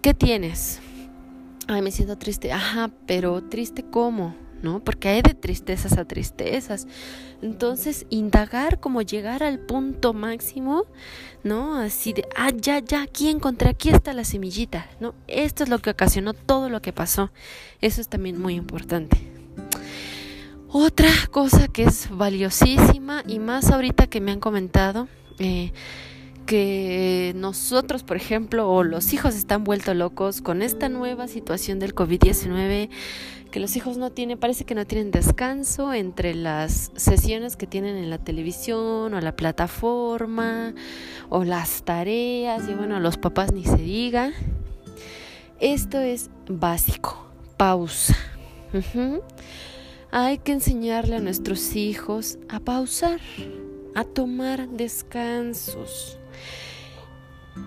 ¿qué 0.00 0.14
tienes? 0.14 0.80
Ay, 1.66 1.82
me 1.82 1.90
siento 1.90 2.18
triste. 2.18 2.52
Ajá, 2.52 2.90
pero 3.06 3.42
triste 3.42 3.84
cómo? 3.84 4.34
¿No? 4.62 4.80
Porque 4.80 5.08
hay 5.08 5.22
de 5.22 5.34
tristezas 5.34 5.98
a 5.98 6.04
tristezas. 6.04 6.86
Entonces, 7.42 8.06
indagar 8.10 8.80
como 8.80 9.02
llegar 9.02 9.42
al 9.42 9.58
punto 9.58 10.12
máximo, 10.12 10.84
¿no? 11.44 11.76
Así 11.76 12.12
de, 12.12 12.26
ah, 12.36 12.50
ya, 12.54 12.80
ya, 12.80 13.02
aquí 13.02 13.28
encontré, 13.28 13.70
aquí 13.70 13.90
está 13.90 14.12
la 14.12 14.24
semillita, 14.24 14.86
¿no? 15.00 15.14
Esto 15.26 15.64
es 15.64 15.68
lo 15.68 15.78
que 15.78 15.90
ocasionó 15.90 16.34
todo 16.34 16.68
lo 16.68 16.82
que 16.82 16.92
pasó. 16.92 17.30
Eso 17.80 18.00
es 18.00 18.08
también 18.08 18.40
muy 18.40 18.54
importante. 18.54 19.18
Otra 20.70 21.10
cosa 21.30 21.68
que 21.68 21.84
es 21.84 22.08
valiosísima 22.10 23.22
y 23.26 23.38
más 23.38 23.70
ahorita 23.70 24.06
que 24.06 24.20
me 24.20 24.32
han 24.32 24.40
comentado, 24.40 25.08
eh, 25.38 25.72
que 26.48 27.34
nosotros, 27.36 28.04
por 28.04 28.16
ejemplo, 28.16 28.70
o 28.70 28.82
los 28.82 29.12
hijos 29.12 29.34
están 29.34 29.64
vueltos 29.64 29.94
locos 29.94 30.40
con 30.40 30.62
esta 30.62 30.88
nueva 30.88 31.28
situación 31.28 31.78
del 31.78 31.94
COVID-19, 31.94 32.88
que 33.50 33.60
los 33.60 33.76
hijos 33.76 33.98
no 33.98 34.12
tienen, 34.12 34.38
parece 34.38 34.64
que 34.64 34.74
no 34.74 34.86
tienen 34.86 35.10
descanso 35.10 35.92
entre 35.92 36.34
las 36.34 36.90
sesiones 36.96 37.56
que 37.56 37.66
tienen 37.66 37.96
en 37.96 38.08
la 38.08 38.16
televisión 38.16 39.12
o 39.12 39.20
la 39.20 39.36
plataforma 39.36 40.72
o 41.28 41.44
las 41.44 41.82
tareas 41.82 42.66
y 42.66 42.72
bueno, 42.72 42.98
los 42.98 43.18
papás 43.18 43.52
ni 43.52 43.64
se 43.64 43.76
diga. 43.76 44.32
Esto 45.60 46.00
es 46.00 46.30
básico, 46.48 47.26
pausa. 47.58 48.16
Hay 50.10 50.38
que 50.38 50.52
enseñarle 50.52 51.16
a 51.16 51.20
nuestros 51.20 51.76
hijos 51.76 52.38
a 52.48 52.58
pausar, 52.58 53.20
a 53.94 54.04
tomar 54.04 54.66
descansos 54.70 56.18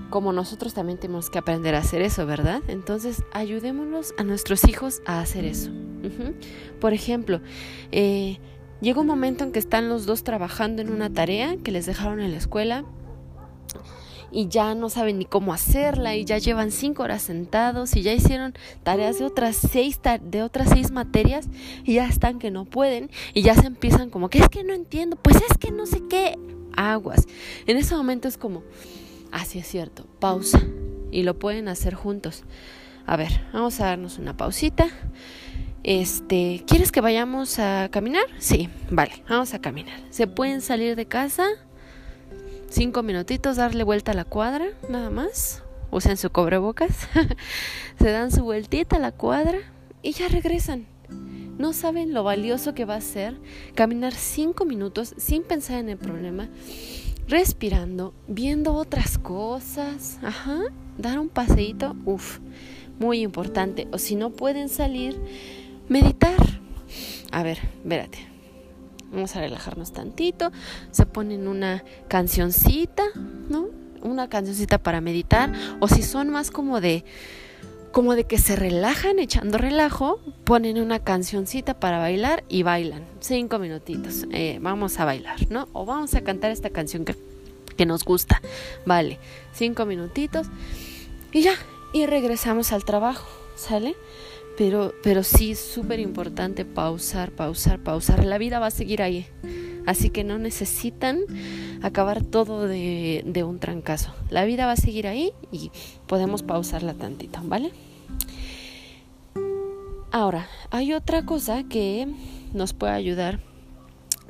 como 0.09 0.33
nosotros 0.33 0.73
también 0.73 0.99
tenemos 0.99 1.29
que 1.29 1.39
aprender 1.39 1.75
a 1.75 1.79
hacer 1.79 2.01
eso, 2.01 2.25
¿verdad? 2.25 2.61
Entonces, 2.67 3.23
ayudémonos 3.33 4.13
a 4.17 4.23
nuestros 4.23 4.67
hijos 4.67 5.01
a 5.05 5.19
hacer 5.19 5.45
eso. 5.45 5.71
Por 6.79 6.93
ejemplo, 6.93 7.41
eh, 7.91 8.39
llega 8.81 9.01
un 9.01 9.07
momento 9.07 9.43
en 9.43 9.51
que 9.51 9.59
están 9.59 9.89
los 9.89 10.05
dos 10.05 10.23
trabajando 10.23 10.81
en 10.81 10.91
una 10.91 11.11
tarea 11.11 11.57
que 11.63 11.71
les 11.71 11.85
dejaron 11.85 12.19
en 12.19 12.31
la 12.31 12.37
escuela 12.37 12.83
y 14.31 14.47
ya 14.47 14.73
no 14.75 14.89
saben 14.89 15.19
ni 15.19 15.25
cómo 15.25 15.53
hacerla 15.53 16.15
y 16.15 16.23
ya 16.23 16.37
llevan 16.37 16.71
cinco 16.71 17.03
horas 17.03 17.21
sentados 17.21 17.95
y 17.95 18.01
ya 18.01 18.13
hicieron 18.13 18.53
tareas 18.83 19.19
de 19.19 19.25
otras 19.25 19.57
seis 19.57 19.99
de 20.21 20.41
otras 20.41 20.69
seis 20.69 20.91
materias 20.91 21.49
y 21.83 21.95
ya 21.95 22.07
están 22.07 22.39
que 22.39 22.49
no 22.49 22.65
pueden 22.65 23.11
y 23.33 23.41
ya 23.41 23.55
se 23.55 23.67
empiezan 23.67 24.09
como 24.09 24.29
que 24.29 24.39
es 24.39 24.47
que 24.47 24.63
no 24.63 24.73
entiendo 24.73 25.17
pues 25.17 25.35
es 25.35 25.57
que 25.57 25.71
no 25.71 25.85
sé 25.85 26.01
qué 26.09 26.37
aguas 26.75 27.27
en 27.67 27.77
ese 27.77 27.95
momento 27.95 28.27
es 28.27 28.37
como 28.37 28.63
Así 29.31 29.59
es 29.59 29.67
cierto, 29.67 30.05
pausa. 30.19 30.61
Y 31.09 31.23
lo 31.23 31.39
pueden 31.39 31.67
hacer 31.67 31.93
juntos. 31.93 32.43
A 33.05 33.15
ver, 33.17 33.31
vamos 33.53 33.79
a 33.79 33.85
darnos 33.85 34.17
una 34.17 34.35
pausita. 34.37 34.87
Este, 35.83 36.63
¿quieres 36.67 36.91
que 36.91 37.01
vayamos 37.01 37.57
a 37.57 37.89
caminar? 37.91 38.23
Sí, 38.37 38.69
vale, 38.89 39.23
vamos 39.27 39.53
a 39.53 39.59
caminar. 39.59 39.99
¿Se 40.09 40.27
pueden 40.27 40.61
salir 40.61 40.95
de 40.95 41.05
casa? 41.07 41.47
Cinco 42.69 43.03
minutitos, 43.03 43.57
darle 43.57 43.83
vuelta 43.83 44.11
a 44.11 44.15
la 44.15 44.25
cuadra, 44.25 44.67
nada 44.89 45.09
más. 45.09 45.63
Usen 45.89 46.17
su 46.17 46.29
cobrebocas. 46.29 47.07
Se 47.99 48.11
dan 48.11 48.31
su 48.31 48.43
vueltita 48.43 48.97
a 48.97 48.99
la 48.99 49.11
cuadra 49.11 49.59
y 50.01 50.11
ya 50.11 50.27
regresan. 50.27 50.90
No 51.57 51.73
saben 51.73 52.13
lo 52.13 52.23
valioso 52.23 52.73
que 52.73 52.85
va 52.85 52.95
a 52.95 53.01
ser 53.01 53.35
caminar 53.75 54.13
cinco 54.13 54.65
minutos 54.65 55.13
sin 55.17 55.43
pensar 55.43 55.77
en 55.77 55.89
el 55.89 55.97
problema 55.97 56.49
respirando, 57.31 58.13
viendo 58.27 58.73
otras 58.73 59.17
cosas, 59.17 60.19
ajá, 60.21 60.59
dar 60.97 61.17
un 61.17 61.29
paseíto, 61.29 61.95
uff, 62.03 62.39
muy 62.99 63.21
importante. 63.21 63.87
O 63.91 63.97
si 63.97 64.15
no 64.15 64.31
pueden 64.31 64.67
salir, 64.67 65.17
meditar. 65.87 66.35
A 67.31 67.41
ver, 67.41 67.59
espérate. 67.81 68.19
Vamos 69.11 69.35
a 69.35 69.39
relajarnos 69.39 69.93
tantito. 69.93 70.51
Se 70.91 71.05
ponen 71.05 71.47
una 71.47 71.83
cancioncita, 72.07 73.03
¿no? 73.49 73.67
Una 74.01 74.29
cancioncita 74.29 74.77
para 74.77 75.01
meditar. 75.01 75.53
O 75.79 75.87
si 75.87 76.01
son 76.01 76.29
más 76.29 76.51
como 76.51 76.81
de 76.81 77.05
como 77.91 78.15
de 78.15 78.23
que 78.23 78.37
se 78.37 78.55
relajan 78.55 79.19
echando 79.19 79.57
relajo, 79.57 80.19
ponen 80.43 80.81
una 80.81 80.99
cancioncita 80.99 81.79
para 81.79 81.99
bailar 81.99 82.43
y 82.49 82.63
bailan. 82.63 83.05
Cinco 83.19 83.59
minutitos. 83.59 84.25
Eh, 84.31 84.59
vamos 84.61 84.99
a 84.99 85.05
bailar, 85.05 85.49
¿no? 85.49 85.67
O 85.73 85.85
vamos 85.85 86.13
a 86.15 86.21
cantar 86.21 86.51
esta 86.51 86.69
canción 86.69 87.05
que, 87.05 87.15
que 87.75 87.85
nos 87.85 88.03
gusta. 88.03 88.41
Vale, 88.85 89.19
cinco 89.53 89.85
minutitos 89.85 90.47
y 91.31 91.41
ya. 91.41 91.53
Y 91.93 92.05
regresamos 92.05 92.71
al 92.71 92.85
trabajo, 92.85 93.27
¿sale? 93.55 93.95
Pero, 94.57 94.93
pero 95.03 95.23
sí, 95.23 95.55
súper 95.55 95.99
importante 95.99 96.65
pausar, 96.65 97.31
pausar, 97.31 97.79
pausar. 97.79 98.23
La 98.23 98.37
vida 98.37 98.59
va 98.59 98.67
a 98.67 98.71
seguir 98.71 99.01
ahí. 99.01 99.27
Así 99.85 100.09
que 100.09 100.23
no 100.23 100.37
necesitan 100.37 101.19
acabar 101.81 102.23
todo 102.23 102.67
de, 102.67 103.43
un 103.45 103.59
trancazo. 103.59 104.13
La 104.29 104.45
vida 104.45 104.65
va 104.65 104.73
a 104.73 104.77
seguir 104.77 105.07
ahí 105.07 105.31
y 105.51 105.71
podemos 106.07 106.43
pausarla 106.43 106.93
tantito, 106.93 107.39
¿vale? 107.43 107.71
Ahora, 110.11 110.47
hay 110.69 110.93
otra 110.93 111.25
cosa 111.25 111.63
que 111.63 112.07
nos 112.53 112.73
puede 112.73 112.93
ayudar 112.93 113.39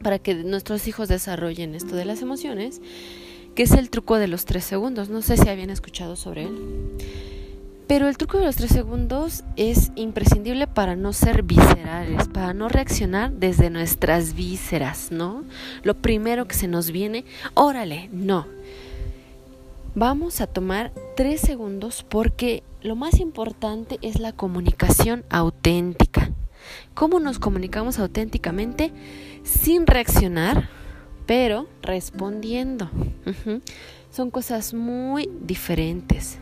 para 0.03 0.19
que 0.19 0.35
nuestros 0.35 0.87
hijos 0.87 1.07
desarrollen 1.09 1.75
esto 1.75 1.95
de 1.95 2.05
las 2.05 2.21
emociones, 2.21 2.81
que 3.55 3.63
es 3.63 3.71
el 3.71 3.89
truco 3.89 4.17
de 4.17 4.27
los 4.27 4.45
tres 4.45 4.63
segundos. 4.63 5.09
No 5.09 5.21
sé 5.21 5.37
si 5.37 5.49
habían 5.49 5.69
escuchado 5.69 6.15
sobre 6.15 6.43
él. 6.43 6.57
Pero 7.91 8.07
el 8.07 8.15
truco 8.15 8.37
de 8.37 8.45
los 8.45 8.55
tres 8.55 8.71
segundos 8.71 9.43
es 9.57 9.91
imprescindible 9.95 10.65
para 10.65 10.95
no 10.95 11.11
ser 11.11 11.43
viscerales, 11.43 12.29
para 12.29 12.53
no 12.53 12.69
reaccionar 12.69 13.33
desde 13.33 13.69
nuestras 13.69 14.33
vísceras, 14.33 15.11
¿no? 15.11 15.43
Lo 15.83 15.95
primero 15.95 16.47
que 16.47 16.55
se 16.55 16.69
nos 16.69 16.91
viene, 16.91 17.25
órale, 17.53 18.07
no. 18.13 18.47
Vamos 19.93 20.39
a 20.39 20.47
tomar 20.47 20.93
tres 21.17 21.41
segundos 21.41 22.05
porque 22.07 22.63
lo 22.81 22.95
más 22.95 23.19
importante 23.19 23.99
es 24.01 24.21
la 24.21 24.31
comunicación 24.31 25.25
auténtica. 25.29 26.31
¿Cómo 26.93 27.19
nos 27.19 27.39
comunicamos 27.39 27.99
auténticamente? 27.99 28.93
Sin 29.43 29.85
reaccionar, 29.85 30.69
pero 31.25 31.67
respondiendo. 31.81 32.89
Son 34.11 34.31
cosas 34.31 34.73
muy 34.73 35.29
diferentes. 35.41 36.39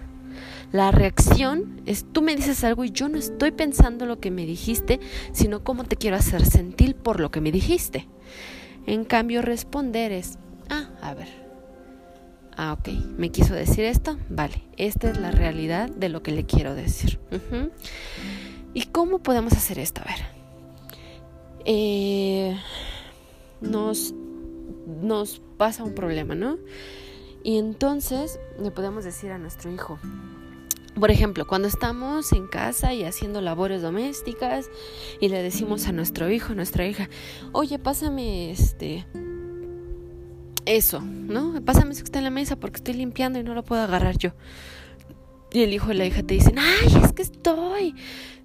La 0.72 0.92
reacción 0.92 1.82
es 1.86 2.06
tú 2.12 2.22
me 2.22 2.36
dices 2.36 2.64
algo 2.64 2.84
y 2.84 2.92
yo 2.92 3.10
no 3.10 3.18
estoy 3.18 3.52
pensando 3.52 4.06
lo 4.06 4.20
que 4.20 4.30
me 4.30 4.46
dijiste, 4.46 5.00
sino 5.32 5.64
cómo 5.64 5.84
te 5.84 5.96
quiero 5.96 6.16
hacer 6.16 6.46
sentir 6.46 6.96
por 6.96 7.20
lo 7.20 7.32
que 7.32 7.42
me 7.42 7.52
dijiste. 7.52 8.08
En 8.86 9.04
cambio, 9.04 9.42
responder 9.42 10.12
es, 10.12 10.38
ah, 10.70 10.90
a 11.02 11.14
ver. 11.14 11.28
Ah, 12.56 12.74
ok, 12.74 12.90
me 13.18 13.32
quiso 13.32 13.54
decir 13.54 13.86
esto, 13.86 14.18
vale, 14.30 14.64
esta 14.76 15.10
es 15.10 15.18
la 15.18 15.32
realidad 15.32 15.90
de 15.90 16.10
lo 16.10 16.22
que 16.22 16.32
le 16.32 16.46
quiero 16.46 16.76
decir. 16.76 17.18
¿Y 18.74 18.88
cómo 18.88 19.20
podemos 19.20 19.54
hacer 19.54 19.80
esto? 19.80 20.02
A 20.02 20.06
ver, 20.06 20.26
eh, 21.64 22.58
nos, 23.62 24.14
nos 25.02 25.42
pasa 25.58 25.84
un 25.86 25.96
problema, 25.96 26.36
¿no? 26.36 26.58
Y 27.44 27.58
entonces 27.58 28.40
le 28.62 28.72
podemos 28.72 29.06
decir 29.06 29.32
a 29.32 29.38
nuestro 29.38 29.72
hijo, 29.72 29.98
por 31.00 31.12
ejemplo, 31.12 31.48
cuando 31.48 31.68
estamos 31.68 32.32
en 32.34 32.48
casa 32.48 32.94
y 32.94 33.04
haciendo 33.04 33.42
labores 33.42 33.82
domésticas 33.82 34.70
y 35.20 35.30
le 35.30 35.42
decimos 35.42 35.88
a 35.88 35.92
nuestro 35.92 36.30
hijo, 36.30 36.54
nuestra 36.54 36.86
hija, 36.86 37.10
oye, 37.52 37.80
pásame 37.80 38.52
este 38.52 39.06
eso, 40.66 41.02
¿no? 41.02 41.62
Pásame 41.66 41.92
eso 41.92 42.02
que 42.02 42.06
está 42.06 42.20
en 42.20 42.26
la 42.26 42.30
mesa 42.30 42.56
porque 42.56 42.78
estoy 42.78 42.94
limpiando 42.94 43.40
y 43.40 43.44
no 43.44 43.54
lo 43.54 43.64
puedo 43.64 43.82
agarrar 43.82 44.18
yo. 44.18 44.32
Y 45.52 45.62
el 45.62 45.74
hijo 45.74 45.92
y 45.92 45.96
la 45.96 46.06
hija 46.06 46.22
te 46.22 46.36
dicen, 46.36 46.60
ay, 46.60 47.02
es 47.04 47.14
que 47.14 47.24
estoy, 47.24 47.96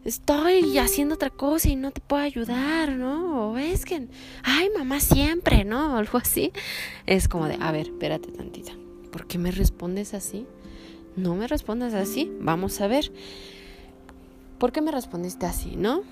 estoy 0.04 0.78
haciendo 0.78 1.16
otra 1.16 1.28
cosa 1.28 1.68
y 1.68 1.76
no 1.76 1.90
te 1.90 2.00
puedo 2.00 2.22
ayudar, 2.22 2.92
¿no? 2.92 3.50
O 3.50 3.58
es 3.58 3.84
que, 3.84 4.08
ay, 4.42 4.70
mamá 4.76 5.00
siempre, 5.00 5.64
¿no? 5.64 5.98
Algo 5.98 6.16
así. 6.16 6.52
Es 7.04 7.28
como 7.28 7.46
de, 7.46 7.58
a 7.60 7.72
ver, 7.72 7.88
espérate 7.88 8.32
tantita. 8.32 8.72
¿Por 9.12 9.26
qué 9.26 9.36
me 9.36 9.50
respondes 9.50 10.14
así? 10.14 10.46
No 11.16 11.34
me 11.34 11.46
respondas 11.46 11.94
así. 11.94 12.30
Vamos 12.40 12.80
a 12.80 12.86
ver. 12.86 13.12
¿Por 14.58 14.72
qué 14.72 14.80
me 14.80 14.92
respondiste 14.92 15.46
así, 15.46 15.76
no? 15.76 16.02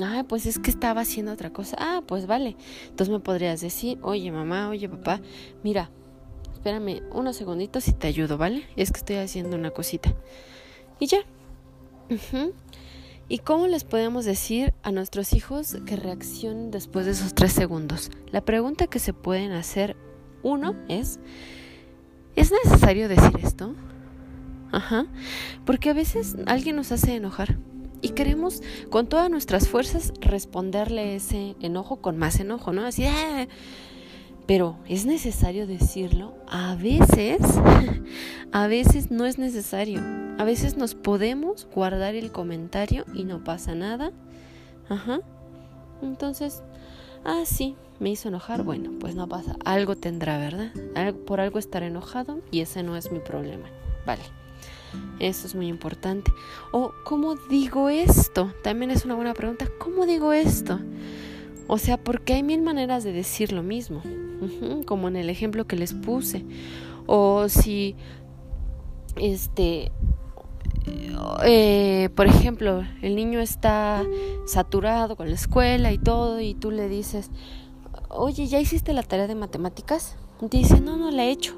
Ah, 0.00 0.24
pues 0.28 0.46
es 0.46 0.58
que 0.58 0.70
estaba 0.70 1.00
haciendo 1.00 1.32
otra 1.32 1.50
cosa. 1.50 1.76
Ah, 1.78 2.02
pues 2.06 2.26
vale. 2.26 2.56
Entonces 2.88 3.12
me 3.12 3.20
podrías 3.20 3.60
decir, 3.60 3.98
oye 4.02 4.30
mamá, 4.30 4.68
oye 4.68 4.88
papá, 4.88 5.20
mira, 5.62 5.90
espérame 6.52 7.02
unos 7.12 7.36
segunditos 7.36 7.88
y 7.88 7.92
te 7.92 8.08
ayudo, 8.08 8.36
¿vale? 8.36 8.64
Es 8.76 8.90
que 8.90 8.98
estoy 8.98 9.16
haciendo 9.16 9.56
una 9.56 9.70
cosita. 9.70 10.14
Y 10.98 11.06
ya. 11.06 11.18
¿Y 13.28 13.38
cómo 13.38 13.66
les 13.66 13.84
podemos 13.84 14.24
decir 14.24 14.72
a 14.82 14.92
nuestros 14.92 15.32
hijos 15.32 15.76
que 15.84 15.96
reaccionen 15.96 16.70
después 16.70 17.06
de 17.06 17.12
esos 17.12 17.34
tres 17.34 17.52
segundos? 17.52 18.10
La 18.30 18.40
pregunta 18.40 18.86
que 18.86 19.00
se 19.00 19.12
pueden 19.12 19.52
hacer, 19.52 19.96
uno, 20.42 20.76
es, 20.88 21.18
¿es 22.36 22.52
necesario 22.52 23.08
decir 23.08 23.32
esto? 23.42 23.74
Ajá. 24.76 25.06
Porque 25.64 25.88
a 25.88 25.94
veces 25.94 26.36
alguien 26.44 26.76
nos 26.76 26.92
hace 26.92 27.14
enojar 27.14 27.56
y 28.02 28.10
queremos 28.10 28.62
con 28.90 29.06
todas 29.06 29.30
nuestras 29.30 29.68
fuerzas 29.68 30.12
responderle 30.20 31.16
ese 31.16 31.56
enojo 31.60 32.02
con 32.02 32.18
más 32.18 32.40
enojo, 32.40 32.74
¿no? 32.74 32.84
Así, 32.84 33.06
ah". 33.06 33.46
pero 34.46 34.76
es 34.86 35.06
necesario 35.06 35.66
decirlo. 35.66 36.34
A 36.46 36.74
veces, 36.74 37.40
a 38.52 38.66
veces 38.66 39.10
no 39.10 39.24
es 39.24 39.38
necesario. 39.38 40.02
A 40.38 40.44
veces 40.44 40.76
nos 40.76 40.94
podemos 40.94 41.66
guardar 41.74 42.14
el 42.14 42.30
comentario 42.30 43.06
y 43.14 43.24
no 43.24 43.44
pasa 43.44 43.74
nada. 43.74 44.12
Ajá. 44.90 45.20
Entonces, 46.02 46.62
ah, 47.24 47.44
sí, 47.46 47.76
me 47.98 48.10
hizo 48.10 48.28
enojar. 48.28 48.62
Bueno, 48.62 48.90
pues 49.00 49.14
no 49.14 49.26
pasa. 49.26 49.56
Algo 49.64 49.96
tendrá, 49.96 50.36
¿verdad? 50.36 50.70
por 51.26 51.40
algo 51.40 51.58
estar 51.58 51.82
enojado 51.82 52.42
y 52.50 52.60
ese 52.60 52.82
no 52.82 52.94
es 52.94 53.10
mi 53.10 53.20
problema. 53.20 53.70
Vale. 54.04 54.35
Eso 55.18 55.46
es 55.46 55.54
muy 55.54 55.68
importante. 55.68 56.32
O, 56.72 56.92
¿cómo 57.04 57.36
digo 57.48 57.88
esto? 57.88 58.52
También 58.62 58.90
es 58.90 59.04
una 59.04 59.14
buena 59.14 59.34
pregunta. 59.34 59.66
¿Cómo 59.78 60.06
digo 60.06 60.32
esto? 60.32 60.78
O 61.68 61.78
sea, 61.78 61.96
porque 61.96 62.34
hay 62.34 62.42
mil 62.42 62.62
maneras 62.62 63.02
de 63.02 63.12
decir 63.12 63.52
lo 63.52 63.62
mismo, 63.62 64.02
como 64.86 65.08
en 65.08 65.16
el 65.16 65.30
ejemplo 65.30 65.66
que 65.66 65.76
les 65.76 65.94
puse. 65.94 66.44
O 67.06 67.48
si, 67.48 67.96
este, 69.16 69.90
eh, 71.44 72.08
por 72.14 72.26
ejemplo, 72.26 72.84
el 73.02 73.16
niño 73.16 73.40
está 73.40 74.04
saturado 74.46 75.16
con 75.16 75.28
la 75.28 75.34
escuela 75.34 75.92
y 75.92 75.98
todo, 75.98 76.40
y 76.40 76.54
tú 76.54 76.70
le 76.70 76.88
dices, 76.88 77.30
oye, 78.08 78.46
¿ya 78.46 78.60
hiciste 78.60 78.92
la 78.92 79.02
tarea 79.02 79.26
de 79.26 79.34
matemáticas? 79.34 80.16
Dice, 80.40 80.80
no, 80.80 80.96
no 80.96 81.10
la 81.10 81.24
he 81.24 81.30
hecho. 81.30 81.54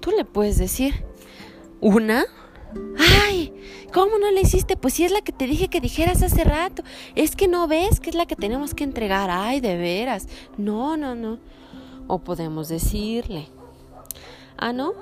Tú 0.00 0.10
le 0.10 0.24
puedes 0.24 0.58
decir, 0.58 1.04
¿Una? 1.80 2.24
¡Ay! 2.98 3.52
¿Cómo 3.92 4.18
no 4.18 4.30
la 4.30 4.40
hiciste? 4.40 4.76
Pues 4.76 4.94
si 4.94 5.04
es 5.04 5.12
la 5.12 5.20
que 5.20 5.32
te 5.32 5.46
dije 5.46 5.68
que 5.68 5.80
dijeras 5.80 6.22
hace 6.22 6.44
rato. 6.44 6.82
Es 7.14 7.36
que 7.36 7.48
no 7.48 7.66
ves 7.68 8.00
que 8.00 8.10
es 8.10 8.16
la 8.16 8.26
que 8.26 8.36
tenemos 8.36 8.74
que 8.74 8.84
entregar. 8.84 9.30
¡Ay, 9.30 9.60
de 9.60 9.76
veras! 9.76 10.28
No, 10.56 10.96
no, 10.96 11.14
no. 11.14 11.38
O 12.06 12.18
podemos 12.18 12.68
decirle. 12.68 13.48
Ah, 14.56 14.72
¿no? 14.72 14.92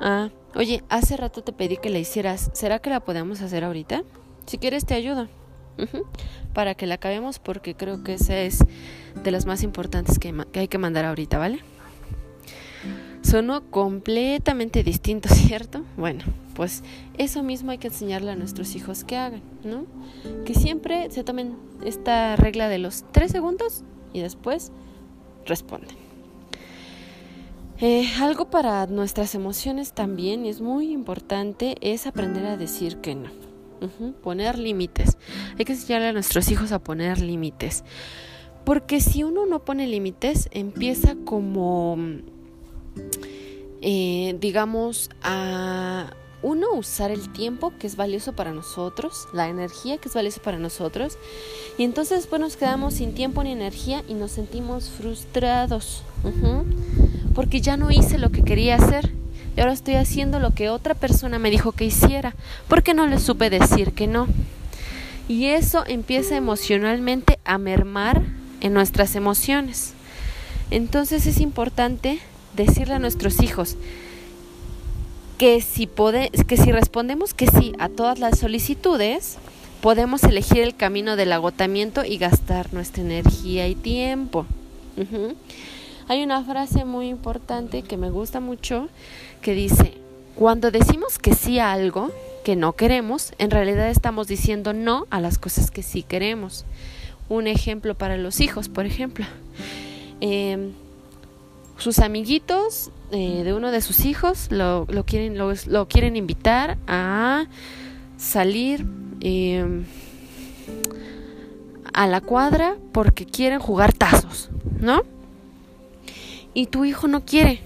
Ah, 0.00 0.30
oye, 0.54 0.82
hace 0.88 1.16
rato 1.16 1.42
te 1.42 1.52
pedí 1.52 1.76
que 1.76 1.90
la 1.90 1.98
hicieras. 1.98 2.50
¿Será 2.54 2.78
que 2.78 2.90
la 2.90 3.00
podemos 3.00 3.40
hacer 3.40 3.64
ahorita? 3.64 4.02
Si 4.46 4.58
quieres 4.58 4.84
te 4.84 4.94
ayudo. 4.94 5.28
Para 6.52 6.74
que 6.74 6.86
la 6.86 6.96
acabemos 6.96 7.38
porque 7.38 7.74
creo 7.74 8.04
que 8.04 8.14
esa 8.14 8.38
es 8.38 8.60
de 9.22 9.30
las 9.30 9.46
más 9.46 9.62
importantes 9.62 10.18
que, 10.18 10.34
hay 10.54 10.68
que 10.68 10.78
mandar 10.78 11.04
ahorita, 11.04 11.38
¿vale? 11.38 11.60
Sonó 13.34 13.68
completamente 13.68 14.84
distinto, 14.84 15.28
¿cierto? 15.34 15.82
Bueno, 15.96 16.22
pues 16.54 16.84
eso 17.18 17.42
mismo 17.42 17.72
hay 17.72 17.78
que 17.78 17.88
enseñarle 17.88 18.30
a 18.30 18.36
nuestros 18.36 18.76
hijos 18.76 19.02
que 19.02 19.16
hagan, 19.16 19.42
¿no? 19.64 19.86
Que 20.44 20.54
siempre 20.54 21.10
se 21.10 21.24
tomen 21.24 21.56
esta 21.84 22.36
regla 22.36 22.68
de 22.68 22.78
los 22.78 23.04
tres 23.10 23.32
segundos 23.32 23.82
y 24.12 24.20
después 24.20 24.70
responden. 25.46 25.96
Eh, 27.80 28.08
algo 28.20 28.50
para 28.50 28.86
nuestras 28.86 29.34
emociones 29.34 29.94
también 29.94 30.46
es 30.46 30.60
muy 30.60 30.92
importante 30.92 31.74
es 31.80 32.06
aprender 32.06 32.46
a 32.46 32.56
decir 32.56 32.98
que 32.98 33.16
no. 33.16 33.30
poner 34.22 34.60
límites. 34.60 35.18
Hay 35.58 35.64
que 35.64 35.72
enseñarle 35.72 36.06
a 36.06 36.12
nuestros 36.12 36.52
hijos 36.52 36.70
a 36.70 36.78
poner 36.78 37.20
límites. 37.20 37.82
Porque 38.64 39.00
si 39.00 39.24
uno 39.24 39.44
no 39.44 39.64
pone 39.64 39.88
límites, 39.88 40.48
empieza 40.52 41.16
como 41.24 41.98
eh, 43.82 44.36
digamos, 44.40 45.10
a 45.22 46.10
uno, 46.44 46.72
usar 46.74 47.10
el 47.10 47.32
tiempo 47.32 47.72
que 47.78 47.86
es 47.86 47.96
valioso 47.96 48.34
para 48.34 48.52
nosotros, 48.52 49.26
la 49.32 49.48
energía 49.48 49.96
que 49.96 50.08
es 50.08 50.14
valiosa 50.14 50.42
para 50.42 50.58
nosotros, 50.58 51.16
y 51.78 51.84
entonces 51.84 52.18
después 52.18 52.40
nos 52.40 52.56
quedamos 52.56 52.94
sin 52.94 53.14
tiempo 53.14 53.42
ni 53.42 53.52
energía 53.52 54.02
y 54.08 54.14
nos 54.14 54.32
sentimos 54.32 54.90
frustrados, 54.90 56.02
porque 57.34 57.60
ya 57.60 57.76
no 57.76 57.90
hice 57.90 58.18
lo 58.18 58.30
que 58.30 58.44
quería 58.44 58.76
hacer. 58.76 59.12
Y 59.56 59.60
ahora 59.60 59.72
estoy 59.72 59.94
haciendo 59.94 60.40
lo 60.40 60.52
que 60.52 60.68
otra 60.68 60.94
persona 60.94 61.38
me 61.38 61.50
dijo 61.50 61.72
que 61.72 61.84
hiciera, 61.84 62.34
porque 62.68 62.92
no 62.92 63.06
le 63.06 63.18
supe 63.18 63.50
decir 63.50 63.92
que 63.92 64.06
no. 64.06 64.26
Y 65.28 65.46
eso 65.46 65.84
empieza 65.86 66.36
emocionalmente 66.36 67.38
a 67.44 67.56
mermar 67.56 68.22
en 68.60 68.74
nuestras 68.74 69.14
emociones. 69.14 69.94
Entonces 70.70 71.26
es 71.26 71.40
importante 71.40 72.18
decirle 72.54 72.94
a 72.94 72.98
nuestros 72.98 73.42
hijos 73.42 73.76
que 75.38 75.60
si, 75.60 75.88
que 76.46 76.56
si 76.56 76.72
respondemos 76.72 77.34
que 77.34 77.46
sí 77.46 77.72
a 77.78 77.88
todas 77.88 78.18
las 78.18 78.38
solicitudes, 78.38 79.38
podemos 79.80 80.22
elegir 80.24 80.62
el 80.62 80.76
camino 80.76 81.16
del 81.16 81.32
agotamiento 81.32 82.04
y 82.04 82.18
gastar 82.18 82.72
nuestra 82.72 83.02
energía 83.02 83.68
y 83.68 83.74
tiempo. 83.74 84.46
Hay 86.08 86.22
una 86.22 86.42
frase 86.44 86.84
muy 86.84 87.08
importante 87.08 87.82
que 87.82 87.96
me 87.96 88.10
gusta 88.10 88.40
mucho 88.40 88.88
que 89.42 89.54
dice, 89.54 89.94
cuando 90.36 90.70
decimos 90.70 91.18
que 91.18 91.34
sí 91.34 91.58
a 91.58 91.72
algo 91.72 92.10
que 92.44 92.56
no 92.56 92.74
queremos, 92.74 93.32
en 93.38 93.50
realidad 93.50 93.88
estamos 93.88 94.28
diciendo 94.28 94.72
no 94.72 95.06
a 95.10 95.20
las 95.20 95.38
cosas 95.38 95.70
que 95.70 95.82
sí 95.82 96.02
queremos. 96.02 96.64
Un 97.28 97.46
ejemplo 97.46 97.94
para 97.94 98.16
los 98.18 98.40
hijos, 98.40 98.68
por 98.68 98.86
ejemplo. 98.86 99.26
Eh, 100.20 100.70
sus 101.84 101.98
amiguitos 101.98 102.90
eh, 103.10 103.42
de 103.44 103.52
uno 103.52 103.70
de 103.70 103.82
sus 103.82 104.06
hijos 104.06 104.50
lo, 104.50 104.86
quieren, 105.04 105.36
lo, 105.36 105.86
quieren 105.86 106.16
invitar 106.16 106.78
a 106.86 107.44
salir 108.16 108.86
em, 109.20 109.84
a 111.92 112.06
la 112.06 112.22
cuadra 112.22 112.78
porque 112.92 113.26
quieren 113.26 113.58
jugar 113.58 113.92
tazos, 113.92 114.48
¿no? 114.80 115.02
Y 116.54 116.68
tu 116.68 116.86
hijo 116.86 117.06
no 117.06 117.26
quiere, 117.26 117.60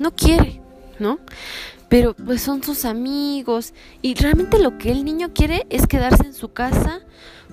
no 0.00 0.10
quiere, 0.10 0.60
¿no? 0.98 1.20
Pero 1.88 2.14
pues 2.14 2.42
son 2.42 2.64
sus 2.64 2.84
amigos 2.84 3.74
y 4.00 4.14
realmente 4.14 4.58
lo 4.58 4.76
que 4.76 4.90
el 4.90 5.04
niño 5.04 5.32
quiere 5.34 5.68
es 5.70 5.86
quedarse 5.86 6.26
en 6.26 6.34
su 6.34 6.52
casa 6.52 6.98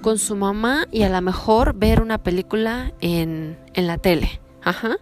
con 0.02 0.18
su 0.18 0.36
mamá 0.36 0.88
y 0.92 1.04
a 1.04 1.10
lo 1.10 1.22
mejor 1.22 1.76
ver 1.76 2.02
una 2.02 2.18
película 2.18 2.94
en, 3.00 3.60
en 3.76 3.86
la 3.86 4.00
tele. 4.00 4.40
Ajá. 4.70 4.98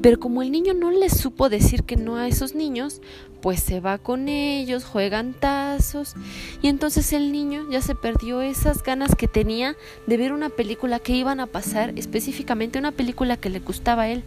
Pero 0.00 0.20
como 0.20 0.42
el 0.42 0.52
niño 0.52 0.74
no 0.74 0.92
le 0.92 1.10
supo 1.10 1.48
decir 1.48 1.82
que 1.82 1.96
no 1.96 2.16
a 2.18 2.28
esos 2.28 2.54
niños, 2.54 3.00
pues 3.40 3.58
se 3.58 3.80
va 3.80 3.98
con 3.98 4.28
ellos, 4.28 4.84
juegan 4.84 5.34
tazos 5.34 6.14
y 6.62 6.68
entonces 6.68 7.12
el 7.12 7.32
niño 7.32 7.66
ya 7.68 7.82
se 7.82 7.96
perdió 7.96 8.42
esas 8.42 8.84
ganas 8.84 9.16
que 9.16 9.26
tenía 9.26 9.74
de 10.06 10.16
ver 10.16 10.32
una 10.32 10.50
película 10.50 11.00
que 11.00 11.16
iban 11.16 11.40
a 11.40 11.48
pasar, 11.48 11.92
específicamente 11.96 12.78
una 12.78 12.92
película 12.92 13.36
que 13.36 13.50
le 13.50 13.58
gustaba 13.58 14.02
a 14.02 14.08
él. 14.08 14.22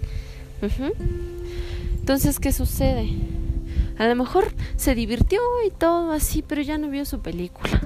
Entonces, 1.98 2.42
¿qué 2.42 2.52
sucede? 2.52 3.14
A 3.98 4.08
lo 4.08 4.16
mejor 4.16 4.52
se 4.76 4.94
divirtió 4.94 5.40
y 5.66 5.72
todo 5.72 6.12
así, 6.12 6.42
pero 6.46 6.62
ya 6.62 6.78
no 6.78 6.90
vio 6.90 7.06
su 7.06 7.22
película. 7.22 7.82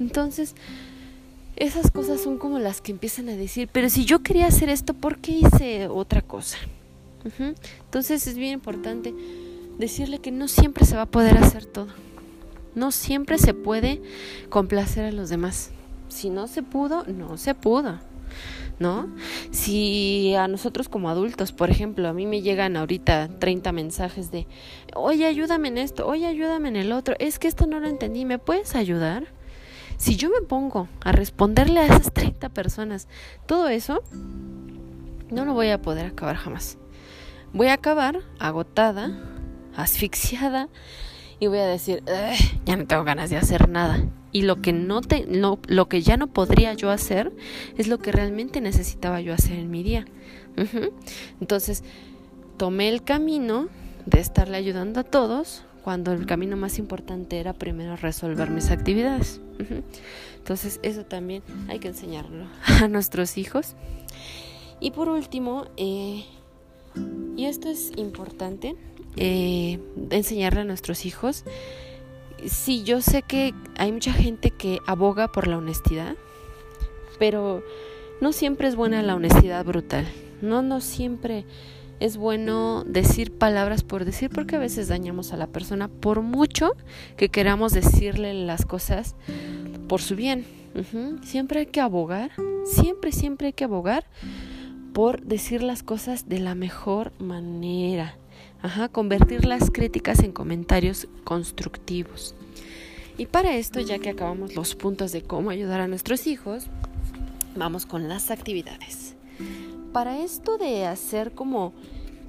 Entonces, 0.00 0.56
esas 1.58 1.90
cosas 1.90 2.20
son 2.20 2.38
como 2.38 2.58
las 2.58 2.80
que 2.80 2.92
empiezan 2.92 3.28
a 3.28 3.36
decir, 3.36 3.68
pero 3.72 3.90
si 3.90 4.04
yo 4.04 4.20
quería 4.20 4.46
hacer 4.46 4.68
esto, 4.68 4.94
¿por 4.94 5.18
qué 5.18 5.32
hice 5.32 5.88
otra 5.88 6.22
cosa? 6.22 6.58
Entonces 7.80 8.26
es 8.26 8.36
bien 8.36 8.54
importante 8.54 9.14
decirle 9.76 10.20
que 10.20 10.30
no 10.30 10.48
siempre 10.48 10.86
se 10.86 10.96
va 10.96 11.02
a 11.02 11.06
poder 11.06 11.36
hacer 11.36 11.66
todo. 11.66 11.88
No 12.74 12.92
siempre 12.92 13.38
se 13.38 13.54
puede 13.54 14.00
complacer 14.48 15.04
a 15.04 15.12
los 15.12 15.28
demás. 15.28 15.70
Si 16.08 16.30
no 16.30 16.46
se 16.46 16.62
pudo, 16.62 17.04
no 17.04 17.36
se 17.36 17.54
pudo. 17.54 17.98
¿No? 18.78 19.08
Si 19.50 20.34
a 20.36 20.46
nosotros 20.46 20.88
como 20.88 21.10
adultos, 21.10 21.50
por 21.50 21.70
ejemplo, 21.70 22.06
a 22.06 22.12
mí 22.12 22.26
me 22.26 22.42
llegan 22.42 22.76
ahorita 22.76 23.28
30 23.40 23.72
mensajes 23.72 24.30
de, 24.30 24.46
oye, 24.94 25.26
ayúdame 25.26 25.66
en 25.66 25.78
esto, 25.78 26.06
oye, 26.06 26.26
ayúdame 26.26 26.68
en 26.68 26.76
el 26.76 26.92
otro, 26.92 27.16
es 27.18 27.40
que 27.40 27.48
esto 27.48 27.66
no 27.66 27.80
lo 27.80 27.88
entendí, 27.88 28.24
¿me 28.24 28.38
puedes 28.38 28.76
ayudar? 28.76 29.26
Si 29.98 30.14
yo 30.14 30.30
me 30.30 30.40
pongo 30.40 30.88
a 31.00 31.10
responderle 31.10 31.80
a 31.80 31.86
esas 31.86 32.12
30 32.12 32.48
personas 32.50 33.08
todo 33.46 33.68
eso, 33.68 34.02
no 35.28 35.44
lo 35.44 35.54
voy 35.54 35.70
a 35.70 35.82
poder 35.82 36.06
acabar 36.06 36.36
jamás. 36.36 36.78
Voy 37.52 37.66
a 37.66 37.74
acabar 37.74 38.20
agotada, 38.38 39.10
asfixiada 39.76 40.68
y 41.40 41.48
voy 41.48 41.58
a 41.58 41.66
decir, 41.66 42.04
ya 42.64 42.76
no 42.76 42.86
tengo 42.86 43.02
ganas 43.02 43.28
de 43.28 43.38
hacer 43.38 43.68
nada. 43.68 44.04
Y 44.30 44.42
lo 44.42 44.62
que 44.62 44.72
no 44.72 45.00
te, 45.00 45.26
lo 45.26 45.88
que 45.88 46.02
ya 46.02 46.16
no 46.16 46.28
podría 46.28 46.74
yo 46.74 46.90
hacer 46.90 47.32
es 47.76 47.88
lo 47.88 47.98
que 47.98 48.12
realmente 48.12 48.60
necesitaba 48.60 49.20
yo 49.20 49.34
hacer 49.34 49.58
en 49.58 49.70
mi 49.70 49.82
día. 49.82 50.06
Entonces, 51.40 51.82
tomé 52.56 52.88
el 52.88 53.02
camino 53.02 53.68
de 54.06 54.20
estarle 54.20 54.58
ayudando 54.58 55.00
a 55.00 55.04
todos 55.04 55.64
cuando 55.88 56.12
el 56.12 56.26
camino 56.26 56.54
más 56.54 56.78
importante 56.78 57.40
era 57.40 57.54
primero 57.54 57.96
resolver 57.96 58.50
mis 58.50 58.70
actividades. 58.70 59.40
Entonces 60.36 60.80
eso 60.82 61.06
también 61.06 61.42
hay 61.66 61.78
que 61.78 61.88
enseñarlo 61.88 62.44
a 62.82 62.88
nuestros 62.88 63.38
hijos. 63.38 63.74
Y 64.80 64.90
por 64.90 65.08
último, 65.08 65.64
eh, 65.78 66.26
y 67.38 67.46
esto 67.46 67.70
es 67.70 67.92
importante, 67.96 68.76
eh, 69.16 69.80
enseñarle 70.10 70.60
a 70.60 70.64
nuestros 70.64 71.06
hijos. 71.06 71.44
Sí, 72.44 72.82
yo 72.84 73.00
sé 73.00 73.22
que 73.22 73.54
hay 73.78 73.90
mucha 73.90 74.12
gente 74.12 74.50
que 74.50 74.80
aboga 74.84 75.28
por 75.28 75.46
la 75.46 75.56
honestidad, 75.56 76.16
pero 77.18 77.64
no 78.20 78.34
siempre 78.34 78.68
es 78.68 78.76
buena 78.76 79.02
la 79.02 79.14
honestidad 79.14 79.64
brutal. 79.64 80.06
No, 80.42 80.60
no 80.60 80.82
siempre 80.82 81.46
es 82.00 82.16
bueno 82.16 82.84
decir 82.84 83.32
palabras 83.32 83.82
por 83.82 84.04
decir 84.04 84.30
porque 84.30 84.56
a 84.56 84.60
veces 84.60 84.88
dañamos 84.88 85.32
a 85.32 85.36
la 85.36 85.46
persona 85.46 85.88
por 85.88 86.22
mucho 86.22 86.72
que 87.16 87.28
queramos 87.28 87.72
decirle 87.72 88.34
las 88.34 88.64
cosas 88.64 89.14
por 89.88 90.00
su 90.00 90.16
bien. 90.16 90.44
Siempre 91.22 91.60
hay 91.60 91.66
que 91.66 91.80
abogar, 91.80 92.30
siempre, 92.64 93.10
siempre 93.12 93.48
hay 93.48 93.52
que 93.52 93.64
abogar 93.64 94.04
por 94.92 95.22
decir 95.22 95.62
las 95.62 95.82
cosas 95.82 96.28
de 96.28 96.38
la 96.38 96.54
mejor 96.54 97.12
manera. 97.18 98.16
Ajá, 98.62 98.88
convertir 98.88 99.44
las 99.44 99.70
críticas 99.70 100.20
en 100.20 100.32
comentarios 100.32 101.08
constructivos. 101.24 102.34
Y 103.16 103.26
para 103.26 103.56
esto, 103.56 103.80
ya 103.80 103.98
que 103.98 104.10
acabamos 104.10 104.54
los 104.54 104.74
puntos 104.76 105.10
de 105.12 105.22
cómo 105.22 105.50
ayudar 105.50 105.80
a 105.80 105.88
nuestros 105.88 106.26
hijos, 106.26 106.66
vamos 107.56 107.86
con 107.86 108.08
las 108.08 108.30
actividades. 108.30 109.17
Para 109.92 110.18
esto 110.18 110.58
de 110.58 110.86
hacer 110.86 111.32
como 111.32 111.72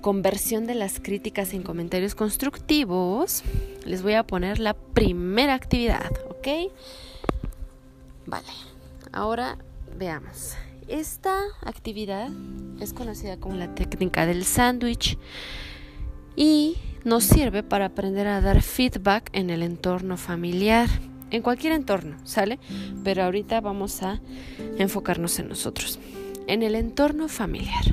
conversión 0.02 0.66
de 0.66 0.76
las 0.76 1.00
críticas 1.00 1.54
en 1.54 1.62
comentarios 1.62 2.16
constructivos, 2.16 3.44
les 3.86 4.02
voy 4.02 4.14
a 4.14 4.24
poner 4.24 4.60
la 4.60 4.74
primera 4.74 5.56
actividad, 5.56 6.10
¿ok? 6.30 6.72
Vale, 8.26 8.48
ahora 9.12 9.58
veamos. 9.98 10.56
Esta 10.88 11.38
actividad 11.62 12.30
es 12.80 12.94
conocida 12.94 13.38
como 13.38 13.56
la 13.56 13.76
técnica 13.76 14.26
del 14.26 14.46
sándwich 14.46 15.18
y 16.38 16.78
nos 17.04 17.26
sirve 17.26 17.62
para 17.62 17.86
aprender 17.86 18.26
a 18.28 18.40
dar 18.40 18.62
feedback 18.62 19.30
en 19.34 19.50
el 19.50 19.64
entorno 19.64 20.16
familiar, 20.16 20.88
en 21.30 21.42
cualquier 21.42 21.74
entorno, 21.74 22.16
¿sale? 22.24 22.58
Pero 23.04 23.24
ahorita 23.24 23.60
vamos 23.60 24.02
a 24.02 24.22
enfocarnos 24.78 25.38
en 25.40 25.50
nosotros 25.50 26.00
en 26.50 26.64
el 26.64 26.76
entorno 26.76 27.28
familiar. 27.28 27.84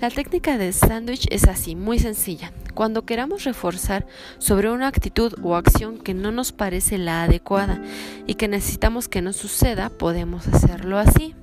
La 0.00 0.10
técnica 0.10 0.58
del 0.58 0.74
sándwich 0.74 1.26
es 1.30 1.44
así, 1.44 1.76
muy 1.76 2.00
sencilla. 2.00 2.52
Cuando 2.74 3.06
queramos 3.06 3.44
reforzar 3.44 4.06
sobre 4.38 4.70
una 4.70 4.88
actitud 4.88 5.34
o 5.42 5.54
acción 5.54 5.98
que 5.98 6.14
no 6.14 6.32
nos 6.32 6.50
parece 6.50 6.98
la 6.98 7.22
adecuada 7.22 7.80
y 8.26 8.34
que 8.34 8.48
necesitamos 8.48 9.08
que 9.08 9.22
no 9.22 9.32
suceda, 9.32 9.88
podemos 9.88 10.48
hacerlo 10.48 10.98
así. 10.98 11.36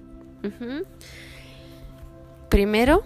Primero, 2.50 3.04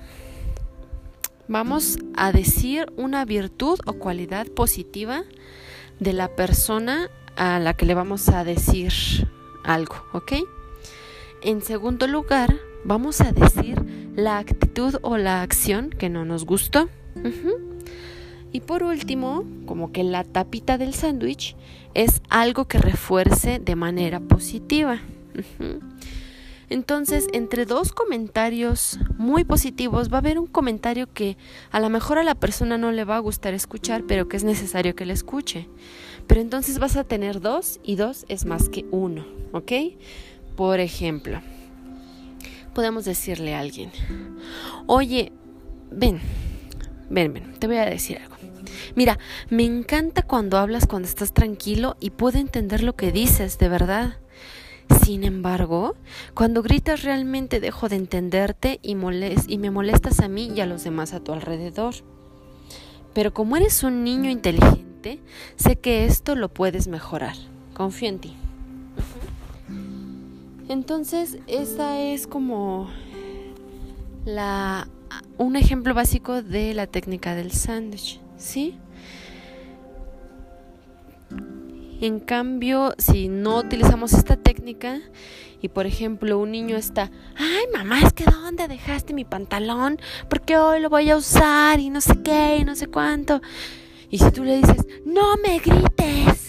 vamos 1.47 1.99
a 2.17 2.31
decir 2.31 2.91
una 2.97 3.23
virtud 3.23 3.79
o 3.85 3.93
cualidad 3.93 4.47
positiva 4.47 5.23
de 5.99 6.13
la 6.13 6.35
persona 6.35 7.11
a 7.37 7.59
la 7.59 7.75
que 7.75 7.85
le 7.85 7.93
vamos 7.93 8.29
a 8.29 8.43
decir 8.43 8.91
algo, 9.63 9.95
¿ok? 10.11 10.33
En 11.43 11.61
segundo 11.61 12.07
lugar, 12.07 12.55
vamos 12.85 13.19
a 13.21 13.31
decir 13.31 13.83
la 14.15 14.37
actitud 14.37 14.95
o 15.01 15.17
la 15.17 15.41
acción 15.41 15.89
que 15.89 16.09
no 16.09 16.23
nos 16.23 16.45
gustó. 16.45 16.87
Y 18.51 18.61
por 18.61 18.83
último, 18.83 19.43
como 19.65 19.91
que 19.91 20.03
la 20.03 20.23
tapita 20.23 20.77
del 20.77 20.93
sándwich 20.93 21.55
es 21.93 22.21
algo 22.29 22.65
que 22.65 22.77
refuerce 22.77 23.59
de 23.59 23.75
manera 23.75 24.19
positiva. 24.19 25.01
Entonces, 26.69 27.27
entre 27.33 27.65
dos 27.65 27.91
comentarios 27.91 28.99
muy 29.17 29.43
positivos 29.43 30.11
va 30.11 30.17
a 30.17 30.19
haber 30.19 30.39
un 30.39 30.47
comentario 30.47 31.11
que 31.11 31.37
a 31.71 31.79
lo 31.79 31.89
mejor 31.89 32.17
a 32.17 32.23
la 32.23 32.35
persona 32.35 32.77
no 32.77 32.91
le 32.91 33.03
va 33.03 33.17
a 33.17 33.19
gustar 33.19 33.53
escuchar, 33.53 34.03
pero 34.07 34.27
que 34.27 34.37
es 34.37 34.43
necesario 34.43 34.95
que 34.95 35.05
le 35.05 35.13
escuche. 35.13 35.67
Pero 36.27 36.41
entonces 36.41 36.79
vas 36.79 36.95
a 36.95 37.03
tener 37.03 37.39
dos 37.39 37.79
y 37.83 37.97
dos 37.97 38.25
es 38.29 38.45
más 38.45 38.69
que 38.69 38.85
uno, 38.89 39.25
¿ok? 39.51 39.71
Por 40.55 40.79
ejemplo, 40.79 41.39
podemos 42.75 43.05
decirle 43.05 43.55
a 43.55 43.61
alguien, 43.61 43.89
oye, 44.85 45.31
ven, 45.89 46.19
ven, 47.09 47.33
ven, 47.33 47.53
te 47.57 47.65
voy 47.65 47.77
a 47.77 47.85
decir 47.85 48.19
algo. 48.19 48.35
Mira, 48.95 49.17
me 49.49 49.63
encanta 49.63 50.21
cuando 50.21 50.57
hablas 50.57 50.85
cuando 50.85 51.07
estás 51.07 51.33
tranquilo 51.33 51.95
y 51.99 52.11
puedo 52.11 52.37
entender 52.37 52.83
lo 52.83 52.95
que 52.95 53.11
dices, 53.11 53.57
de 53.57 53.69
verdad. 53.69 54.17
Sin 55.03 55.23
embargo, 55.23 55.95
cuando 56.35 56.61
gritas 56.61 57.01
realmente 57.01 57.59
dejo 57.59 57.89
de 57.89 57.95
entenderte 57.95 58.79
y, 58.83 58.91
y 58.91 59.57
me 59.57 59.71
molestas 59.71 60.19
a 60.19 60.27
mí 60.27 60.51
y 60.55 60.61
a 60.61 60.67
los 60.67 60.83
demás 60.83 61.13
a 61.13 61.21
tu 61.21 61.31
alrededor. 61.31 61.95
Pero 63.13 63.33
como 63.33 63.55
eres 63.55 63.81
un 63.83 64.03
niño 64.03 64.29
inteligente, 64.29 65.21
sé 65.55 65.77
que 65.77 66.05
esto 66.05 66.35
lo 66.35 66.49
puedes 66.49 66.87
mejorar. 66.87 67.35
Confío 67.73 68.09
en 68.09 68.19
ti. 68.19 68.35
Entonces, 70.67 71.37
esa 71.47 71.99
es 72.01 72.27
como 72.27 72.89
la 74.25 74.87
un 75.37 75.55
ejemplo 75.55 75.93
básico 75.93 76.41
de 76.41 76.73
la 76.73 76.87
técnica 76.87 77.35
del 77.35 77.51
sándwich, 77.51 78.19
¿sí? 78.37 78.77
En 82.01 82.19
cambio, 82.19 82.93
si 82.97 83.29
no 83.29 83.57
utilizamos 83.57 84.13
esta 84.13 84.35
técnica 84.35 84.99
y 85.61 85.69
por 85.69 85.85
ejemplo 85.85 86.37
un 86.39 86.51
niño 86.51 86.75
está, 86.75 87.09
ay 87.37 87.65
mamá, 87.73 88.01
es 88.01 88.13
que 88.13 88.25
¿dónde 88.25 88.67
dejaste 88.67 89.13
mi 89.13 89.23
pantalón? 89.23 89.99
Porque 90.29 90.57
hoy 90.57 90.81
lo 90.81 90.89
voy 90.89 91.09
a 91.09 91.15
usar 91.15 91.79
y 91.79 91.89
no 91.89 92.01
sé 92.01 92.21
qué 92.21 92.57
y 92.59 92.65
no 92.65 92.75
sé 92.75 92.87
cuánto. 92.87 93.41
Y 94.09 94.19
si 94.19 94.31
tú 94.31 94.43
le 94.43 94.57
dices, 94.57 94.85
no 95.05 95.35
me 95.37 95.59
grites, 95.59 96.44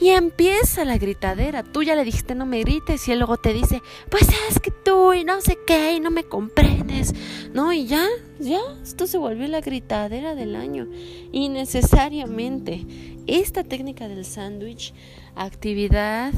y 0.00 0.10
empieza 0.10 0.84
la 0.84 0.98
gritadera. 0.98 1.62
Tú 1.62 1.82
ya 1.82 1.94
le 1.94 2.04
dijiste 2.04 2.34
no 2.34 2.46
me 2.46 2.60
grites 2.60 3.08
y 3.08 3.12
él 3.12 3.18
luego 3.18 3.36
te 3.36 3.52
dice, 3.52 3.82
pues 4.10 4.28
es 4.48 4.60
que 4.60 4.70
tú 4.70 5.12
y 5.12 5.24
no 5.24 5.40
sé 5.40 5.58
qué 5.66 5.94
y 5.94 6.00
no 6.00 6.10
me 6.10 6.24
comprendes. 6.24 7.14
No, 7.52 7.72
y 7.72 7.86
ya, 7.86 8.06
ya, 8.38 8.60
esto 8.82 9.06
se 9.06 9.18
volvió 9.18 9.46
la 9.48 9.60
gritadera 9.60 10.34
del 10.34 10.56
año. 10.56 10.86
Innecesariamente. 11.32 12.86
Esta 13.26 13.64
técnica 13.64 14.06
del 14.06 14.24
sándwich, 14.24 14.94
actividad, 15.34 16.32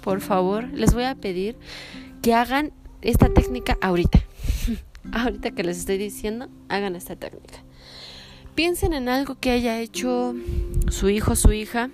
por 0.00 0.20
favor, 0.20 0.68
les 0.72 0.94
voy 0.94 1.04
a 1.04 1.16
pedir 1.16 1.56
que 2.22 2.34
hagan 2.34 2.72
esta 3.02 3.28
técnica 3.28 3.76
ahorita. 3.80 4.20
ahorita 5.12 5.50
que 5.50 5.64
les 5.64 5.78
estoy 5.78 5.98
diciendo, 5.98 6.48
hagan 6.68 6.94
esta 6.94 7.16
técnica. 7.16 7.64
Piensen 8.54 8.92
en 8.92 9.08
algo 9.08 9.34
que 9.40 9.50
haya 9.50 9.80
hecho 9.80 10.34
su 10.88 11.08
hijo, 11.08 11.34
su 11.34 11.52
hija, 11.52 11.90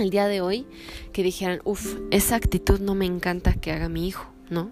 el 0.00 0.10
día 0.10 0.26
de 0.28 0.40
hoy, 0.40 0.66
que 1.12 1.22
dijeran, 1.22 1.60
uff, 1.64 1.96
esa 2.10 2.36
actitud 2.36 2.80
no 2.80 2.94
me 2.94 3.06
encanta 3.06 3.54
que 3.54 3.72
haga 3.72 3.88
mi 3.88 4.06
hijo, 4.06 4.26
¿no? 4.48 4.70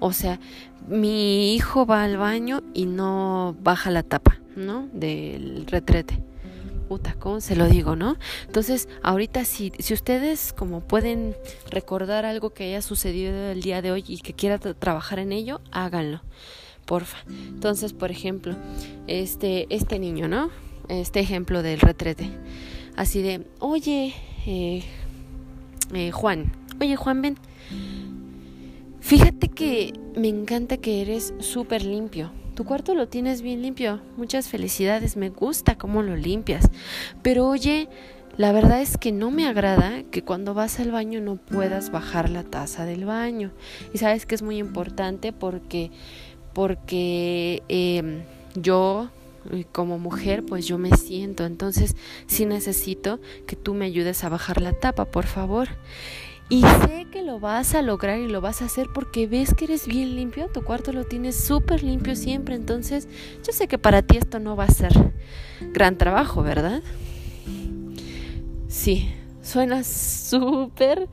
O 0.00 0.12
sea, 0.12 0.40
mi 0.88 1.54
hijo 1.54 1.86
va 1.86 2.02
al 2.02 2.16
baño 2.16 2.62
y 2.74 2.86
no 2.86 3.56
baja 3.62 3.90
la 3.90 4.02
tapa, 4.02 4.40
¿no? 4.56 4.88
Del 4.92 5.66
retrete. 5.66 6.20
Puta, 6.88 7.14
¿cómo 7.14 7.40
se 7.40 7.56
lo 7.56 7.68
digo, 7.68 7.96
no? 7.96 8.16
Entonces, 8.46 8.88
ahorita 9.02 9.44
si, 9.44 9.72
si 9.78 9.94
ustedes 9.94 10.52
como 10.52 10.80
pueden 10.80 11.34
recordar 11.70 12.26
algo 12.26 12.50
que 12.50 12.64
haya 12.64 12.82
sucedido 12.82 13.50
el 13.50 13.62
día 13.62 13.80
de 13.80 13.90
hoy 13.92 14.04
y 14.06 14.18
que 14.18 14.34
quiera 14.34 14.58
trabajar 14.58 15.18
en 15.18 15.32
ello, 15.32 15.60
háganlo 15.72 16.20
porfa. 16.84 17.18
Entonces, 17.28 17.92
por 17.92 18.10
ejemplo, 18.10 18.54
este, 19.06 19.66
este 19.74 19.98
niño, 19.98 20.28
¿no? 20.28 20.50
Este 20.88 21.20
ejemplo 21.20 21.62
del 21.62 21.80
retrete. 21.80 22.30
Así 22.96 23.22
de, 23.22 23.46
oye, 23.58 24.14
eh, 24.46 24.82
eh, 25.92 26.10
Juan, 26.10 26.52
oye 26.80 26.96
Juan, 26.96 27.22
ven. 27.22 27.38
Fíjate 29.00 29.48
que 29.48 29.92
me 30.16 30.28
encanta 30.28 30.78
que 30.78 31.02
eres 31.02 31.34
súper 31.38 31.84
limpio. 31.84 32.30
Tu 32.54 32.64
cuarto 32.64 32.94
lo 32.94 33.08
tienes 33.08 33.42
bien 33.42 33.62
limpio. 33.62 34.00
Muchas 34.16 34.48
felicidades. 34.48 35.16
Me 35.16 35.28
gusta 35.28 35.76
cómo 35.76 36.02
lo 36.02 36.16
limpias. 36.16 36.70
Pero 37.22 37.48
oye, 37.48 37.88
la 38.36 38.52
verdad 38.52 38.80
es 38.80 38.96
que 38.96 39.12
no 39.12 39.30
me 39.30 39.46
agrada 39.46 40.04
que 40.10 40.22
cuando 40.22 40.54
vas 40.54 40.80
al 40.80 40.90
baño 40.90 41.20
no 41.20 41.36
puedas 41.36 41.90
bajar 41.90 42.30
la 42.30 42.44
taza 42.44 42.84
del 42.84 43.04
baño. 43.04 43.52
Y 43.92 43.98
sabes 43.98 44.24
que 44.24 44.34
es 44.34 44.42
muy 44.42 44.58
importante 44.58 45.32
porque 45.32 45.90
porque 46.52 47.62
em, 47.68 48.22
yo 48.54 49.10
como 49.72 49.98
mujer 49.98 50.44
pues 50.44 50.66
yo 50.66 50.78
me 50.78 50.96
siento, 50.96 51.44
entonces 51.44 51.96
sí 52.26 52.46
necesito 52.46 53.20
que 53.46 53.56
tú 53.56 53.74
me 53.74 53.86
ayudes 53.86 54.24
a 54.24 54.28
bajar 54.28 54.60
la 54.60 54.72
tapa, 54.72 55.04
por 55.06 55.26
favor. 55.26 55.68
Y 56.50 56.60
sé 56.60 57.06
que 57.10 57.22
lo 57.22 57.40
vas 57.40 57.74
a 57.74 57.80
lograr 57.80 58.18
y 58.18 58.28
lo 58.28 58.42
vas 58.42 58.60
a 58.60 58.66
hacer 58.66 58.88
porque 58.92 59.26
ves 59.26 59.54
que 59.54 59.64
eres 59.64 59.86
bien 59.86 60.14
limpio, 60.14 60.48
tu 60.48 60.62
cuarto 60.62 60.92
lo 60.92 61.04
tienes 61.04 61.42
súper 61.42 61.82
limpio 61.82 62.16
siempre, 62.16 62.54
entonces 62.54 63.08
yo 63.46 63.52
sé 63.52 63.66
que 63.66 63.78
para 63.78 64.02
ti 64.02 64.18
esto 64.18 64.38
no 64.40 64.54
va 64.54 64.64
a 64.64 64.70
ser 64.70 64.92
gran 65.72 65.96
trabajo, 65.96 66.42
¿verdad? 66.42 66.82
Sí, 68.68 69.10
suena 69.42 69.84
súper 69.84 71.08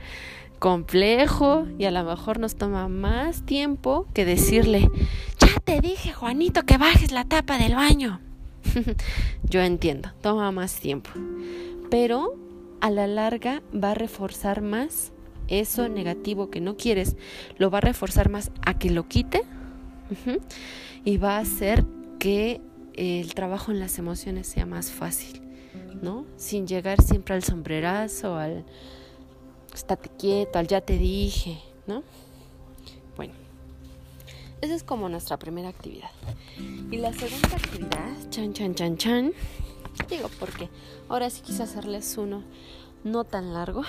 complejo 0.61 1.65
y 1.79 1.85
a 1.85 1.91
lo 1.91 2.03
mejor 2.03 2.39
nos 2.39 2.55
toma 2.55 2.87
más 2.87 3.47
tiempo 3.47 4.05
que 4.13 4.25
decirle, 4.25 4.87
ya 5.39 5.59
te 5.59 5.81
dije 5.81 6.13
Juanito 6.13 6.67
que 6.67 6.77
bajes 6.77 7.11
la 7.11 7.25
tapa 7.25 7.57
del 7.57 7.73
baño. 7.73 8.21
Yo 9.49 9.61
entiendo, 9.61 10.11
toma 10.21 10.51
más 10.51 10.75
tiempo, 10.75 11.09
pero 11.89 12.35
a 12.79 12.91
la 12.91 13.07
larga 13.07 13.63
va 13.73 13.91
a 13.91 13.95
reforzar 13.95 14.61
más 14.61 15.11
eso 15.47 15.89
negativo 15.89 16.51
que 16.51 16.61
no 16.61 16.77
quieres, 16.77 17.15
lo 17.57 17.71
va 17.71 17.79
a 17.79 17.81
reforzar 17.81 18.29
más 18.29 18.51
a 18.63 18.77
que 18.77 18.91
lo 18.91 19.07
quite 19.07 19.41
y 21.03 21.17
va 21.17 21.37
a 21.37 21.39
hacer 21.39 21.85
que 22.19 22.61
el 22.93 23.33
trabajo 23.33 23.71
en 23.71 23.79
las 23.79 23.97
emociones 23.97 24.45
sea 24.45 24.67
más 24.67 24.91
fácil, 24.91 25.41
¿no? 26.03 26.27
Sin 26.37 26.67
llegar 26.67 27.01
siempre 27.01 27.33
al 27.33 27.43
sombrerazo, 27.43 28.35
al 28.35 28.63
estate 29.75 30.09
quieto, 30.17 30.59
al 30.59 30.67
ya 30.67 30.81
te 30.81 30.97
dije, 30.97 31.59
¿no? 31.87 32.03
Bueno, 33.15 33.33
esa 34.61 34.75
es 34.75 34.83
como 34.83 35.09
nuestra 35.09 35.37
primera 35.37 35.69
actividad. 35.69 36.11
Y 36.89 36.97
la 36.97 37.13
segunda 37.13 37.55
actividad, 37.55 38.29
chan, 38.29 38.53
chan, 38.53 38.75
chan, 38.75 38.97
chan, 38.97 39.33
digo 40.09 40.29
porque 40.39 40.69
ahora 41.09 41.29
sí 41.29 41.41
quise 41.41 41.63
hacerles 41.63 42.17
uno 42.17 42.43
no 43.03 43.23
tan 43.23 43.53
largo. 43.53 43.83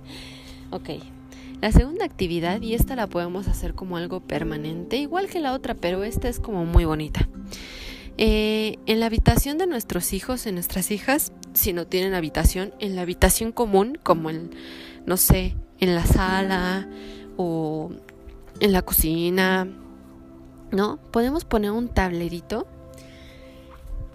ok, 0.70 0.90
la 1.60 1.72
segunda 1.72 2.04
actividad, 2.04 2.60
y 2.60 2.74
esta 2.74 2.96
la 2.96 3.06
podemos 3.06 3.48
hacer 3.48 3.74
como 3.74 3.96
algo 3.96 4.20
permanente, 4.20 4.98
igual 4.98 5.28
que 5.28 5.40
la 5.40 5.54
otra, 5.54 5.74
pero 5.74 6.04
esta 6.04 6.28
es 6.28 6.38
como 6.38 6.64
muy 6.66 6.84
bonita. 6.84 7.28
Eh, 8.18 8.78
en 8.86 9.00
la 9.00 9.06
habitación 9.06 9.58
de 9.58 9.66
nuestros 9.66 10.12
hijos, 10.12 10.46
en 10.46 10.54
nuestras 10.54 10.90
hijas, 10.90 11.32
si 11.54 11.72
no 11.72 11.86
tienen 11.86 12.14
habitación, 12.14 12.74
en 12.78 12.94
la 12.94 13.02
habitación 13.02 13.52
común, 13.52 13.98
como 14.02 14.30
el 14.30 14.50
no 15.06 15.16
sé, 15.16 15.56
en 15.78 15.94
la 15.94 16.04
sala 16.04 16.88
o 17.36 17.90
en 18.60 18.72
la 18.72 18.82
cocina, 18.82 19.68
¿no? 20.72 20.98
Podemos 21.10 21.44
poner 21.44 21.70
un 21.70 21.88
tablerito 21.88 22.66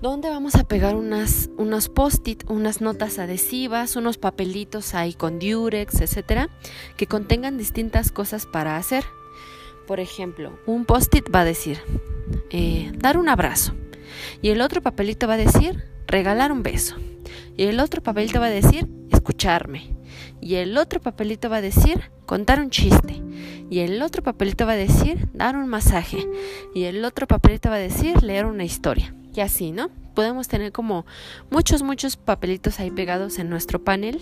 donde 0.01 0.29
vamos 0.29 0.55
a 0.55 0.63
pegar 0.63 0.95
unas, 0.95 1.49
unos 1.57 1.87
post-it, 1.87 2.43
unas 2.49 2.81
notas 2.81 3.19
adhesivas, 3.19 3.95
unos 3.95 4.17
papelitos 4.17 4.95
ahí 4.95 5.13
con 5.13 5.37
diurex, 5.37 6.01
etcétera, 6.01 6.49
que 6.97 7.05
contengan 7.05 7.57
distintas 7.57 8.11
cosas 8.11 8.47
para 8.47 8.77
hacer. 8.77 9.03
Por 9.85 9.99
ejemplo, 9.99 10.57
un 10.65 10.85
post-it 10.85 11.25
va 11.33 11.41
a 11.41 11.45
decir 11.45 11.79
eh, 12.49 12.91
dar 12.97 13.17
un 13.17 13.29
abrazo 13.29 13.73
y 14.41 14.49
el 14.49 14.61
otro 14.61 14.81
papelito 14.81 15.27
va 15.27 15.35
a 15.35 15.37
decir 15.37 15.85
regalar 16.07 16.51
un 16.51 16.63
beso 16.63 16.95
y 17.55 17.63
el 17.63 17.79
otro 17.79 18.01
papelito 18.01 18.39
va 18.39 18.47
a 18.47 18.51
decir 18.51 18.87
escucharme 19.11 19.95
y 20.39 20.55
el 20.55 20.77
otro 20.77 21.01
papelito 21.01 21.49
va 21.49 21.57
a 21.57 21.61
decir 21.61 22.11
contar 22.25 22.59
un 22.59 22.69
chiste. 22.69 23.21
Y 23.69 23.79
el 23.79 24.01
otro 24.01 24.21
papelito 24.21 24.65
va 24.65 24.73
a 24.73 24.77
decir 24.77 25.29
dar 25.33 25.55
un 25.55 25.67
masaje. 25.67 26.27
Y 26.75 26.83
el 26.83 27.03
otro 27.05 27.27
papelito 27.27 27.69
va 27.69 27.75
a 27.75 27.79
decir 27.79 28.21
leer 28.21 28.45
una 28.45 28.63
historia. 28.65 29.15
Y 29.33 29.39
así, 29.39 29.71
¿no? 29.71 29.89
Podemos 30.13 30.47
tener 30.47 30.71
como 30.71 31.05
muchos, 31.49 31.83
muchos 31.83 32.17
papelitos 32.17 32.79
ahí 32.79 32.91
pegados 32.91 33.39
en 33.39 33.49
nuestro 33.49 33.83
panel 33.83 34.19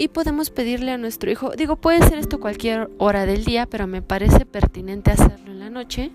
y 0.00 0.08
podemos 0.08 0.48
pedirle 0.48 0.92
a 0.92 0.96
nuestro 0.96 1.30
hijo, 1.30 1.50
digo, 1.50 1.76
puede 1.76 2.02
ser 2.08 2.18
esto 2.18 2.40
cualquier 2.40 2.88
hora 2.96 3.26
del 3.26 3.44
día, 3.44 3.66
pero 3.66 3.86
me 3.86 4.00
parece 4.00 4.46
pertinente 4.46 5.10
hacerlo 5.10 5.52
en 5.52 5.60
la 5.60 5.68
noche, 5.68 6.10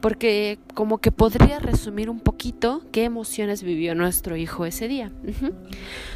porque 0.00 0.60
como 0.74 0.98
que 0.98 1.10
podría 1.10 1.58
resumir 1.58 2.10
un 2.10 2.20
poquito 2.20 2.82
qué 2.92 3.02
emociones 3.02 3.64
vivió 3.64 3.96
nuestro 3.96 4.36
hijo 4.36 4.66
ese 4.66 4.86
día. 4.86 5.10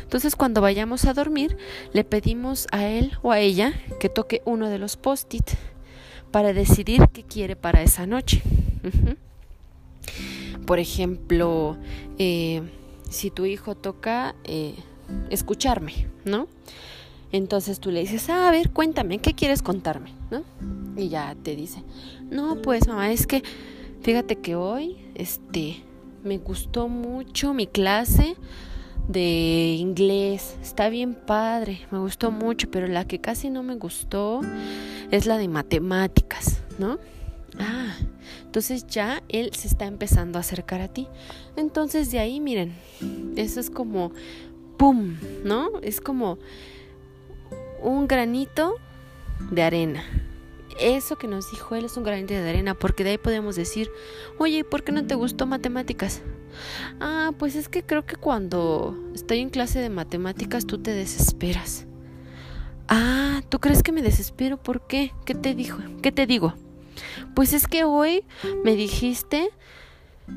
Entonces, 0.02 0.36
cuando 0.36 0.60
vayamos 0.60 1.06
a 1.06 1.12
dormir, 1.12 1.56
le 1.92 2.04
pedimos 2.04 2.68
a 2.70 2.86
él 2.86 3.18
o 3.22 3.32
a 3.32 3.40
ella 3.40 3.72
que 3.98 4.08
toque 4.08 4.40
uno 4.44 4.68
de 4.68 4.78
los 4.78 4.96
post-it 4.96 5.50
para 6.30 6.52
decidir 6.52 7.08
qué 7.12 7.24
quiere 7.24 7.56
para 7.56 7.82
esa 7.82 8.06
noche. 8.06 8.44
Por 10.66 10.78
ejemplo, 10.78 11.78
eh, 12.16 12.62
si 13.10 13.32
tu 13.32 13.44
hijo 13.44 13.74
toca 13.74 14.36
eh, 14.44 14.76
escucharme, 15.30 16.06
¿no? 16.24 16.46
Entonces 17.32 17.80
tú 17.80 17.90
le 17.90 18.00
dices, 18.00 18.28
ah, 18.30 18.48
a 18.48 18.50
ver, 18.50 18.70
cuéntame, 18.70 19.18
¿qué 19.18 19.34
quieres 19.34 19.62
contarme? 19.62 20.12
¿No? 20.30 20.42
Y 20.96 21.08
ya 21.08 21.36
te 21.42 21.54
dice, 21.54 21.82
no, 22.30 22.60
pues 22.62 22.88
mamá, 22.88 23.12
es 23.12 23.26
que 23.26 23.42
fíjate 24.00 24.36
que 24.36 24.54
hoy, 24.56 24.96
este, 25.14 25.82
me 26.24 26.38
gustó 26.38 26.88
mucho 26.88 27.54
mi 27.54 27.66
clase 27.66 28.36
de 29.08 29.76
inglés, 29.78 30.56
está 30.62 30.88
bien 30.88 31.14
padre, 31.14 31.80
me 31.90 31.98
gustó 31.98 32.30
mucho, 32.30 32.70
pero 32.70 32.86
la 32.86 33.06
que 33.06 33.20
casi 33.20 33.48
no 33.48 33.62
me 33.62 33.76
gustó 33.76 34.40
es 35.10 35.26
la 35.26 35.38
de 35.38 35.48
matemáticas, 35.48 36.62
¿no? 36.78 36.98
Ah, 37.58 37.96
entonces 38.44 38.86
ya 38.86 39.22
él 39.28 39.50
se 39.54 39.68
está 39.68 39.86
empezando 39.86 40.38
a 40.38 40.42
acercar 40.42 40.80
a 40.80 40.88
ti. 40.88 41.08
Entonces 41.56 42.10
de 42.10 42.18
ahí, 42.18 42.40
miren, 42.40 42.74
eso 43.36 43.60
es 43.60 43.70
como, 43.70 44.12
¡pum! 44.76 45.16
¿No? 45.44 45.80
Es 45.80 46.00
como 46.00 46.38
un 47.82 48.08
granito 48.08 48.76
de 49.50 49.62
arena. 49.62 50.04
Eso 50.80 51.16
que 51.16 51.26
nos 51.26 51.50
dijo 51.50 51.74
él 51.74 51.84
es 51.84 51.96
un 51.96 52.04
granito 52.04 52.34
de 52.34 52.48
arena, 52.48 52.74
porque 52.74 53.02
de 53.02 53.10
ahí 53.10 53.18
podemos 53.18 53.56
decir, 53.56 53.90
oye, 54.38 54.62
¿por 54.64 54.84
qué 54.84 54.92
no 54.92 55.06
te 55.06 55.16
gustó 55.16 55.46
matemáticas? 55.46 56.22
Ah, 57.00 57.32
pues 57.38 57.56
es 57.56 57.68
que 57.68 57.82
creo 57.82 58.06
que 58.06 58.16
cuando 58.16 58.96
estoy 59.14 59.40
en 59.40 59.50
clase 59.50 59.80
de 59.80 59.90
matemáticas 59.90 60.66
tú 60.66 60.78
te 60.78 60.92
desesperas. 60.92 61.86
Ah, 62.88 63.42
¿tú 63.48 63.58
crees 63.58 63.82
que 63.82 63.92
me 63.92 64.02
desespero? 64.02 64.56
¿Por 64.56 64.86
qué? 64.86 65.12
¿Qué 65.24 65.34
te 65.34 65.54
dijo? 65.54 65.78
¿Qué 66.00 66.12
te 66.12 66.26
digo? 66.26 66.54
Pues 67.34 67.52
es 67.52 67.66
que 67.66 67.84
hoy 67.84 68.24
me 68.64 68.74
dijiste 68.74 69.50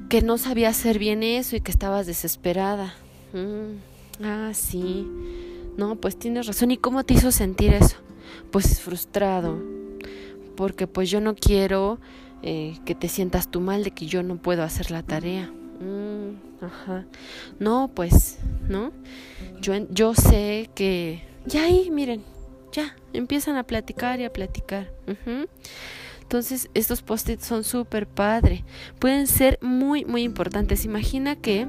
que 0.10 0.22
no 0.22 0.38
sabía 0.38 0.70
hacer 0.70 1.00
bien 1.00 1.24
eso 1.24 1.56
y 1.56 1.62
que 1.62 1.72
estabas 1.72 2.08
desesperada. 2.08 2.96
Mm, 3.34 4.24
ah, 4.24 4.52
sí. 4.54 5.08
No, 5.78 5.96
pues 5.96 6.18
tienes 6.18 6.48
razón. 6.48 6.72
¿Y 6.72 6.78
cómo 6.78 7.04
te 7.04 7.14
hizo 7.14 7.32
sentir 7.32 7.74
eso? 7.74 7.98
Pues 8.52 8.82
frustrado. 8.82 9.62
Porque 10.56 10.88
pues 10.88 11.10
yo 11.10 11.22
no 11.22 11.36
quiero 11.36 12.00
eh, 12.44 12.78
que 12.86 12.96
te 12.96 13.08
sientas 13.08 13.50
tú 13.50 13.62
mal 13.62 13.84
de 13.84 13.92
que 13.92 14.06
yo 14.06 14.24
no 14.24 14.38
puedo 14.38 14.64
hacer 14.64 14.92
la 14.92 15.04
tarea. 15.04 15.52
Mm, 15.80 16.64
ajá. 16.64 17.06
No, 17.60 17.92
pues, 17.94 18.38
¿no? 18.68 18.92
Yo, 19.62 19.74
yo 19.90 20.14
sé 20.14 20.70
que... 20.76 21.24
Ya 21.46 21.64
ahí, 21.64 21.90
miren, 21.90 22.24
ya, 22.72 22.96
empiezan 23.14 23.58
a 23.58 23.64
platicar 23.64 24.20
y 24.20 24.26
a 24.26 24.34
platicar. 24.34 24.92
Entonces, 26.22 26.70
estos 26.74 27.02
post-its 27.02 27.46
son 27.46 27.64
súper 27.64 28.08
padre. 28.08 28.64
Pueden 29.00 29.28
ser 29.28 29.58
muy, 29.62 30.06
muy 30.06 30.24
importantes. 30.24 30.86
Imagina 30.86 31.36
que, 31.36 31.68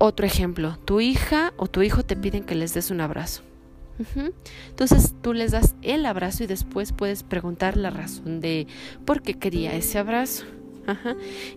otro 0.00 0.24
ejemplo, 0.24 0.78
tu 0.86 1.00
hija 1.00 1.52
o 1.58 1.66
tu 1.66 1.82
hijo 1.82 2.02
te 2.02 2.16
piden 2.16 2.44
que 2.44 2.54
les 2.54 2.72
des 2.72 2.90
un 2.90 3.02
abrazo. 3.02 3.42
Entonces 4.70 5.14
tú 5.20 5.34
les 5.34 5.50
das 5.50 5.76
el 5.82 6.06
abrazo 6.06 6.42
y 6.42 6.46
después 6.46 6.92
puedes 6.92 7.22
preguntar 7.22 7.76
la 7.76 7.90
razón 7.90 8.40
de 8.40 8.66
por 9.04 9.20
qué 9.20 9.34
quería 9.34 9.74
ese 9.74 9.98
abrazo. 9.98 10.46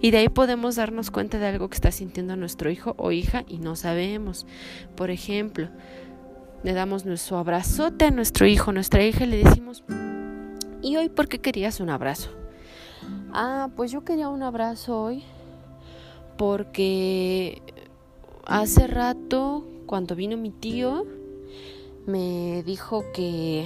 Y 0.02 0.12
de 0.12 0.18
ahí 0.18 0.30
podemos 0.30 0.76
darnos 0.76 1.10
cuenta 1.10 1.40
de 1.40 1.48
algo 1.48 1.70
que 1.70 1.76
está 1.76 1.90
sintiendo 1.92 2.36
nuestro 2.36 2.70
hijo 2.70 2.96
o 2.98 3.12
hija 3.12 3.46
y 3.48 3.60
no 3.60 3.78
sabemos. 3.78 4.46
Por 4.98 5.10
ejemplo, 5.10 5.70
le 6.64 6.74
damos 6.74 7.06
nuestro 7.06 7.38
abrazote 7.38 8.06
a 8.06 8.12
nuestro 8.12 8.46
hijo, 8.46 8.74
nuestra 8.74 9.04
hija 9.04 9.24
y 9.24 9.28
le 9.28 9.44
decimos, 9.44 9.86
¿y 10.82 10.98
hoy 10.98 11.08
por 11.08 11.30
qué 11.30 11.40
querías 11.40 11.80
un 11.80 11.90
abrazo? 11.90 12.30
Ah, 13.32 13.70
pues 13.78 13.90
yo 13.92 14.04
quería 14.04 14.28
un 14.28 14.44
abrazo 14.44 15.02
hoy 15.02 15.24
porque 16.38 17.62
hace 18.46 18.88
rato, 18.88 19.66
cuando 19.86 20.16
vino 20.16 20.38
mi 20.38 20.50
tío, 20.50 21.06
me 22.06 22.64
dijo 22.64 23.06
que, 23.14 23.66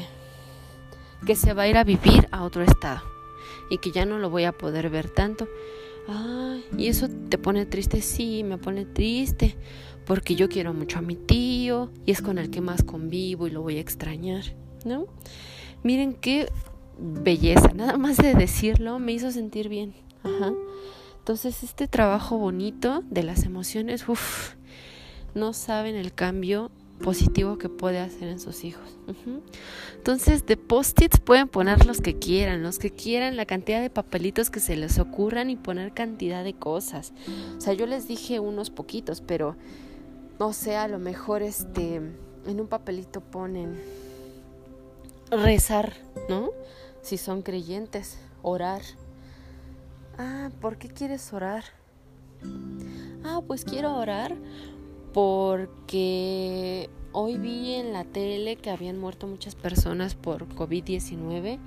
que 1.26 1.36
se 1.36 1.54
va 1.54 1.64
a 1.64 1.68
ir 1.68 1.78
a 1.78 1.84
vivir 1.84 2.28
a 2.32 2.44
otro 2.44 2.64
estado 2.64 3.02
y 3.70 3.80
que 3.80 3.92
ya 3.92 4.06
no 4.06 4.20
lo 4.20 4.30
voy 4.30 4.44
a 4.44 4.52
poder 4.52 4.90
ver 4.90 5.10
tanto. 5.10 5.48
Ah, 6.08 6.58
¿y 6.78 6.88
eso 6.88 7.08
te 7.30 7.38
pone 7.38 7.66
triste? 7.66 8.02
Sí, 8.02 8.44
me 8.44 8.58
pone 8.58 8.86
triste 8.86 9.56
porque 10.06 10.36
yo 10.36 10.48
quiero 10.48 10.74
mucho 10.74 11.00
a 11.00 11.02
mi 11.02 11.16
tío 11.16 11.92
y 12.06 12.12
es 12.12 12.22
con 12.22 12.38
el 12.38 12.50
que 12.50 12.62
más 12.62 12.84
convivo 12.84 13.48
y 13.48 13.52
lo 13.52 13.62
voy 13.62 13.78
a 13.78 13.82
extrañar, 13.82 14.44
¿no? 14.86 15.06
Miren 15.84 16.14
qué 16.14 16.50
belleza, 16.98 17.74
nada 17.74 17.98
más 17.98 18.18
de 18.18 18.34
decirlo 18.34 19.00
me 19.00 19.12
hizo 19.12 19.32
sentir 19.32 19.68
bien. 19.68 19.94
Ajá. 20.24 20.54
Entonces, 21.20 21.62
este 21.62 21.90
trabajo 21.90 22.38
bonito 22.38 23.04
de 23.10 23.22
las 23.22 23.44
emociones, 23.44 24.08
uff, 24.08 24.54
no 25.34 25.54
saben 25.54 25.96
el 25.96 26.14
cambio 26.14 26.72
positivo 27.02 27.58
que 27.58 27.70
puede 27.70 28.00
hacer 28.00 28.28
en 28.28 28.40
sus 28.40 28.64
hijos. 28.64 28.98
Entonces, 29.96 30.46
de 30.46 30.58
post-its 30.58 31.20
pueden 31.20 31.48
poner 31.48 31.86
los 31.86 32.02
que 32.02 32.18
quieran, 32.18 32.64
los 32.64 32.80
que 32.80 32.92
quieran, 32.92 33.36
la 33.36 33.46
cantidad 33.46 33.82
de 33.82 33.90
papelitos 33.90 34.50
que 34.50 34.60
se 34.60 34.76
les 34.76 35.00
ocurran 35.00 35.50
y 35.50 35.56
poner 35.56 35.94
cantidad 35.94 36.44
de 36.44 36.54
cosas. 36.54 37.14
O 37.58 37.62
sea, 37.62 37.74
yo 37.74 37.86
les 37.86 38.08
dije 38.08 38.40
unos 38.40 38.70
poquitos, 38.70 39.22
pero 39.22 39.56
no 40.40 40.54
sé, 40.54 40.76
a 40.76 40.88
lo 40.88 41.00
mejor 41.00 41.42
este 41.42 41.96
en 41.96 42.62
un 42.62 42.68
papelito 42.68 43.22
ponen 43.22 43.80
rezar, 45.30 45.94
¿no? 46.30 46.50
Si 47.02 47.18
son 47.18 47.42
creyentes, 47.42 48.18
orar. 48.42 48.82
Ah, 50.18 50.50
¿por 50.62 50.78
qué 50.78 50.88
quieres 50.88 51.32
orar? 51.34 51.64
Ah, 53.24 53.42
pues 53.46 53.66
quiero 53.66 53.96
orar 53.96 54.36
porque 55.18 56.92
hoy 57.12 57.40
vi 57.40 57.74
en 57.74 57.92
la 57.92 58.04
tele 58.04 58.56
que 58.56 58.70
habían 58.70 59.00
muerto 59.00 59.26
muchas 59.26 59.56
personas 59.56 60.14
por 60.14 60.48
COVID-19 60.48 61.58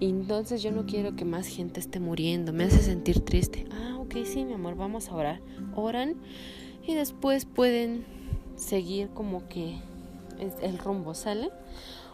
y 0.00 0.06
entonces 0.06 0.62
yo 0.62 0.70
no 0.70 0.84
quiero 0.84 1.16
que 1.16 1.24
más 1.24 1.46
gente 1.46 1.80
esté 1.80 1.98
muriendo, 1.98 2.52
me 2.52 2.64
hace 2.64 2.80
sentir 2.80 3.20
triste. 3.20 3.64
Ah, 3.72 3.96
ok, 3.98 4.16
sí, 4.26 4.44
mi 4.44 4.52
amor, 4.52 4.76
vamos 4.76 5.08
a 5.08 5.14
orar. 5.14 5.40
Oran 5.74 6.16
y 6.86 6.94
después 6.94 7.46
pueden 7.46 8.04
seguir 8.56 9.08
como 9.14 9.48
que 9.48 9.78
el 10.60 10.76
rumbo, 10.76 11.14
¿sale? 11.14 11.48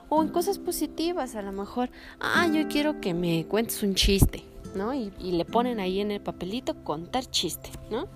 O 0.09 0.23
en 0.23 0.29
cosas 0.29 0.61
positivas, 0.61 1.35
a 1.35 1.43
lo 1.43 1.51
mejor, 1.51 1.91
ah, 2.21 2.47
yo 2.47 2.69
quiero 2.69 3.01
que 3.01 3.13
me 3.13 3.45
cuentes 3.47 3.83
un 3.83 3.97
chiste, 3.97 4.45
¿no? 4.77 4.95
Y, 4.95 5.13
y 5.19 5.33
le 5.33 5.45
ponen 5.45 5.81
ahí 5.81 5.99
en 5.99 6.13
el 6.13 6.21
papelito 6.21 6.85
contar 6.85 7.29
chiste, 7.29 7.71
¿no? 7.91 8.07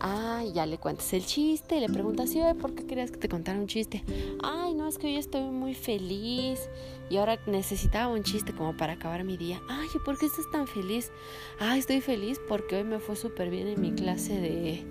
Ay, 0.00 0.52
ya 0.52 0.66
le 0.66 0.78
cuentas 0.78 1.12
el 1.12 1.26
chiste 1.26 1.76
y 1.76 1.80
le 1.80 1.88
preguntas, 1.88 2.30
sí, 2.30 2.40
¿por 2.60 2.74
qué 2.74 2.86
querías 2.86 3.10
que 3.10 3.18
te 3.18 3.28
contara 3.28 3.58
un 3.58 3.66
chiste? 3.66 4.04
Ay, 4.42 4.74
no, 4.74 4.86
es 4.86 4.98
que 4.98 5.08
hoy 5.08 5.16
estoy 5.16 5.42
muy 5.42 5.74
feliz 5.74 6.68
y 7.10 7.16
ahora 7.16 7.38
necesitaba 7.46 8.12
un 8.12 8.22
chiste 8.22 8.52
como 8.52 8.76
para 8.76 8.94
acabar 8.94 9.24
mi 9.24 9.36
día. 9.36 9.60
Ay, 9.68 9.88
¿por 10.04 10.18
qué 10.18 10.26
estás 10.26 10.44
tan 10.52 10.66
feliz? 10.66 11.10
Ay, 11.58 11.80
estoy 11.80 12.00
feliz 12.00 12.40
porque 12.48 12.76
hoy 12.76 12.84
me 12.84 13.00
fue 13.00 13.16
súper 13.16 13.50
bien 13.50 13.66
en 13.66 13.80
mi 13.80 13.92
clase 13.92 14.40
de, 14.40 14.84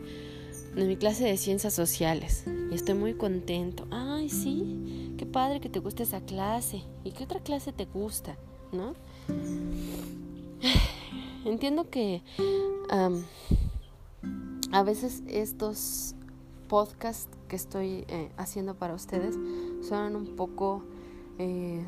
en 0.76 0.88
mi 0.88 0.98
clase 0.98 1.24
de 1.24 1.38
ciencias 1.38 1.74
sociales 1.74 2.44
y 2.70 2.76
estoy 2.76 2.96
muy 2.96 3.14
contento. 3.14 3.88
Ay, 3.92 4.30
sí, 4.30 5.14
qué 5.18 5.26
padre 5.26 5.62
que 5.62 5.70
te 5.70 5.80
guste 5.80 6.04
esa 6.04 6.22
clase. 6.22 6.84
¿Y 7.04 7.12
qué 7.12 7.24
otra 7.24 7.40
clase 7.40 7.72
te 7.72 7.86
gusta? 7.86 8.38
¿No? 8.72 8.94
Entiendo 11.46 11.90
que 11.90 12.22
a 14.72 14.84
veces 14.84 15.24
estos 15.28 16.16
podcasts 16.68 17.30
que 17.48 17.56
estoy 17.56 18.06
eh, 18.10 18.32
haciendo 18.38 18.76
para 18.76 18.94
ustedes 18.94 19.36
son 19.88 20.16
un 20.16 20.36
poco 20.36 20.84
eh, 21.38 21.84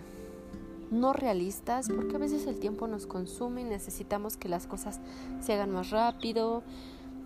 no 0.89 1.13
realistas 1.13 1.89
porque 1.93 2.15
a 2.15 2.19
veces 2.19 2.47
el 2.47 2.59
tiempo 2.59 2.87
nos 2.87 3.05
consume 3.05 3.61
y 3.61 3.65
necesitamos 3.65 4.37
que 4.37 4.49
las 4.49 4.67
cosas 4.67 4.99
se 5.41 5.53
hagan 5.53 5.71
más 5.71 5.89
rápido 5.89 6.63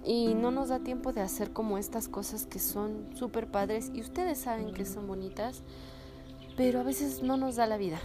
y 0.04 0.34
no 0.34 0.52
nos 0.52 0.70
da 0.70 0.80
tiempo 0.80 1.14
de 1.14 1.22
hacer 1.22 1.54
como 1.54 1.78
estas 1.78 2.08
cosas 2.08 2.46
que 2.46 2.60
son 2.60 3.08
súper 3.16 3.50
padres 3.50 3.92
y 3.94 4.02
ustedes 4.02 4.40
saben 4.40 4.74
que 4.74 4.86
son 4.86 5.08
bonitas 5.08 5.64
pero 6.56 6.80
a 6.80 6.84
veces 6.84 7.24
no 7.24 7.38
nos 7.38 7.56
da 7.56 7.68
la 7.68 7.78
vida. 7.78 8.00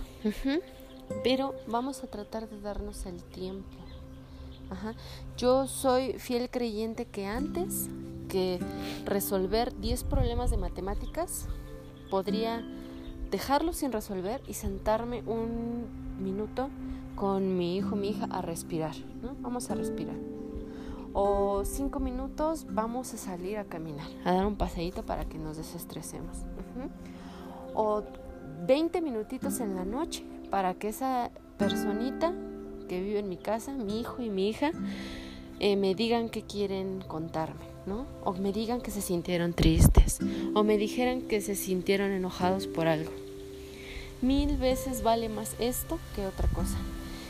Pero 1.24 1.54
vamos 1.66 2.04
a 2.04 2.06
tratar 2.06 2.48
de 2.48 2.60
darnos 2.60 3.06
el 3.06 3.22
tiempo 3.22 3.76
yo 5.36 5.66
soy 5.66 6.14
fiel 6.14 6.50
creyente 6.50 7.06
que 7.06 7.26
antes 7.26 7.88
que 8.28 8.60
resolver 9.04 9.74
10 9.80 10.04
problemas 10.04 10.50
de 10.50 10.58
matemáticas, 10.58 11.46
podría 12.10 12.64
dejarlos 13.30 13.76
sin 13.76 13.92
resolver 13.92 14.42
y 14.46 14.54
sentarme 14.54 15.22
un 15.26 15.86
minuto 16.20 16.68
con 17.16 17.56
mi 17.56 17.76
hijo, 17.76 17.96
mi 17.96 18.10
hija 18.10 18.28
a 18.30 18.42
respirar. 18.42 18.94
Vamos 19.40 19.70
a 19.70 19.74
respirar. 19.74 20.16
O 21.12 21.64
cinco 21.64 22.00
minutos 22.00 22.66
vamos 22.70 23.12
a 23.14 23.16
salir 23.16 23.58
a 23.58 23.64
caminar, 23.64 24.06
a 24.24 24.32
dar 24.32 24.46
un 24.46 24.56
paseíto 24.56 25.04
para 25.04 25.24
que 25.24 25.38
nos 25.38 25.56
desestresemos. 25.56 26.36
O 27.74 28.02
20 28.66 29.00
minutitos 29.00 29.60
en 29.60 29.74
la 29.74 29.84
noche 29.84 30.24
para 30.50 30.74
que 30.74 30.88
esa 30.88 31.30
personita 31.56 32.32
que 32.88 33.00
vive 33.00 33.20
en 33.20 33.28
mi 33.28 33.36
casa, 33.36 33.72
mi 33.72 34.00
hijo 34.00 34.22
y 34.22 34.30
mi 34.30 34.48
hija, 34.48 34.72
eh, 35.60 35.76
me 35.76 35.94
digan 35.94 36.28
que 36.28 36.42
quieren 36.42 37.02
contarme, 37.06 37.64
¿no? 37.86 38.06
O 38.24 38.32
me 38.32 38.52
digan 38.52 38.80
que 38.80 38.90
se 38.90 39.02
sintieron 39.02 39.52
tristes, 39.52 40.18
o 40.54 40.64
me 40.64 40.78
dijeran 40.78 41.22
que 41.22 41.40
se 41.40 41.54
sintieron 41.54 42.10
enojados 42.10 42.66
por 42.66 42.86
algo. 42.88 43.12
Mil 44.20 44.56
veces 44.56 45.02
vale 45.02 45.28
más 45.28 45.54
esto 45.60 45.98
que 46.16 46.26
otra 46.26 46.48
cosa. 46.48 46.76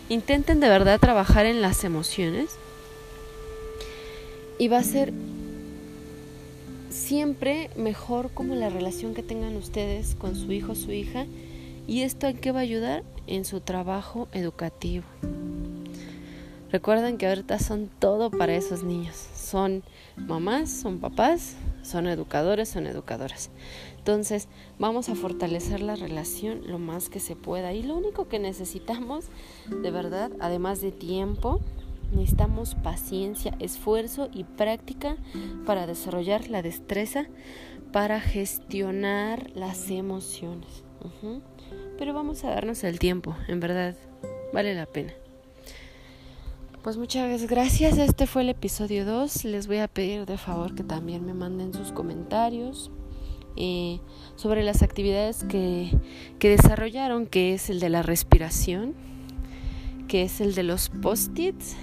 Intenten 0.09 0.61
de 0.61 0.69
verdad 0.69 0.99
trabajar 0.99 1.45
en 1.45 1.61
las 1.61 1.85
emociones 1.85 2.57
y 4.59 4.69
va 4.69 4.79
a 4.79 4.85
ser 4.85 5.13
siempre 6.91 7.71
mejor 7.77 8.31
como 8.33 8.55
la 8.55 8.71
relación 8.71 9.15
que 9.15 9.23
tengan 9.23 9.57
ustedes 9.57 10.15
con 10.15 10.35
su 10.35 10.53
hijo 10.53 10.73
o 10.73 10.75
su 10.75 10.93
hija 10.93 11.27
y 11.89 12.03
esto 12.03 12.29
en 12.29 12.37
qué 12.37 12.53
va 12.53 12.61
a 12.61 12.63
ayudar 12.63 13.03
en 13.27 13.45
su 13.45 13.61
trabajo 13.61 14.29
educativo. 14.33 15.05
Recuerden 16.71 17.17
que 17.17 17.27
ahorita 17.27 17.59
son 17.59 17.89
todo 17.99 18.31
para 18.31 18.55
esos 18.55 18.85
niños. 18.85 19.17
Son 19.35 19.83
mamás, 20.17 20.71
son 20.71 20.99
papás, 20.99 21.57
son 21.83 22.07
educadores, 22.07 22.69
son 22.69 22.87
educadoras. 22.87 23.51
Entonces, 23.97 24.49
vamos 24.79 25.09
a 25.09 25.15
fortalecer 25.15 25.81
la 25.81 25.97
relación 25.97 26.61
lo 26.67 26.79
más 26.79 27.09
que 27.09 27.21
se 27.21 27.37
pueda. 27.37 27.73
Y 27.73 27.83
lo 27.83 27.97
único 27.97 28.29
que 28.29 28.39
necesitamos, 28.39 29.25
de 29.71 29.91
verdad, 29.91 30.31
además 30.41 30.83
de 30.83 30.93
tiempo, 30.93 31.61
necesitamos 32.13 32.75
paciencia, 32.75 33.57
esfuerzo 33.61 34.29
y 34.33 34.45
práctica 34.45 35.17
para 35.65 35.87
desarrollar 35.87 36.51
la 36.51 36.61
destreza 36.61 37.27
para 37.93 38.21
gestionar 38.21 39.51
las 39.55 39.91
emociones. 39.91 40.85
Pero 41.99 42.15
vamos 42.15 42.45
a 42.45 42.51
darnos 42.51 42.85
el 42.85 42.99
tiempo, 42.99 43.37
en 43.49 43.61
verdad, 43.61 43.97
vale 44.53 44.75
la 44.75 44.87
pena. 44.87 45.13
Pues 46.83 46.97
muchas 46.97 47.47
gracias, 47.49 47.99
este 47.99 48.27
fue 48.27 48.43
el 48.43 48.51
episodio 48.51 49.05
2. 49.05 49.45
Les 49.45 49.67
voy 49.67 49.79
a 49.79 49.89
pedir 49.89 50.25
de 50.25 50.39
favor 50.39 50.75
que 50.75 50.85
también 50.85 51.27
me 51.27 51.35
manden 51.35 51.75
sus 51.75 51.91
comentarios 51.91 52.91
eh, 53.57 53.99
sobre 54.37 54.63
las 54.63 54.83
actividades 54.83 55.43
que, 55.45 55.91
que 56.39 56.49
desarrollaron, 56.49 57.27
que 57.27 57.53
es 57.53 57.69
el 57.69 57.81
de 57.81 57.89
la 57.89 58.03
respiración, 58.03 58.95
que 60.07 60.23
es 60.23 60.41
el 60.41 60.55
de 60.55 60.63
los 60.63 60.89
post-its 60.89 61.77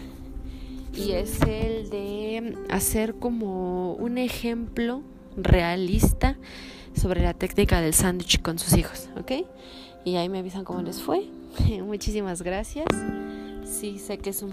y 0.95 1.11
es 1.11 1.41
el 1.41 1.89
de 1.89 2.57
hacer 2.69 3.15
como 3.15 3.93
un 3.93 4.17
ejemplo 4.17 5.01
realista 5.35 6.37
sobre 6.93 7.21
la 7.21 7.33
técnica 7.33 7.81
del 7.81 7.93
sándwich 7.93 8.41
con 8.41 8.57
sus 8.57 8.77
hijos, 8.77 9.09
¿ok? 9.17 9.45
Y 10.05 10.15
ahí 10.15 10.29
me 10.29 10.39
avisan 10.39 10.63
cómo 10.63 10.81
les 10.81 11.01
fue. 11.01 11.27
Muchísimas 11.83 12.41
gracias. 12.43 12.87
Sí, 13.65 13.97
sé 13.97 14.19
que 14.19 14.29
es 14.29 14.43
un 14.43 14.51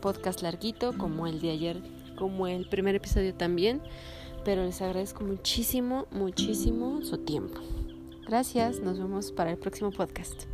podcast 0.00 0.42
larguito, 0.42 0.96
como 0.98 1.26
el 1.26 1.40
de 1.40 1.50
ayer, 1.50 1.82
como 2.16 2.46
el 2.46 2.68
primer 2.68 2.94
episodio 2.94 3.34
también, 3.34 3.80
pero 4.44 4.64
les 4.64 4.82
agradezco 4.82 5.24
muchísimo, 5.24 6.06
muchísimo 6.10 7.02
su 7.02 7.18
tiempo. 7.18 7.60
Gracias, 8.26 8.80
nos 8.80 8.98
vemos 8.98 9.32
para 9.32 9.50
el 9.50 9.58
próximo 9.58 9.90
podcast. 9.90 10.44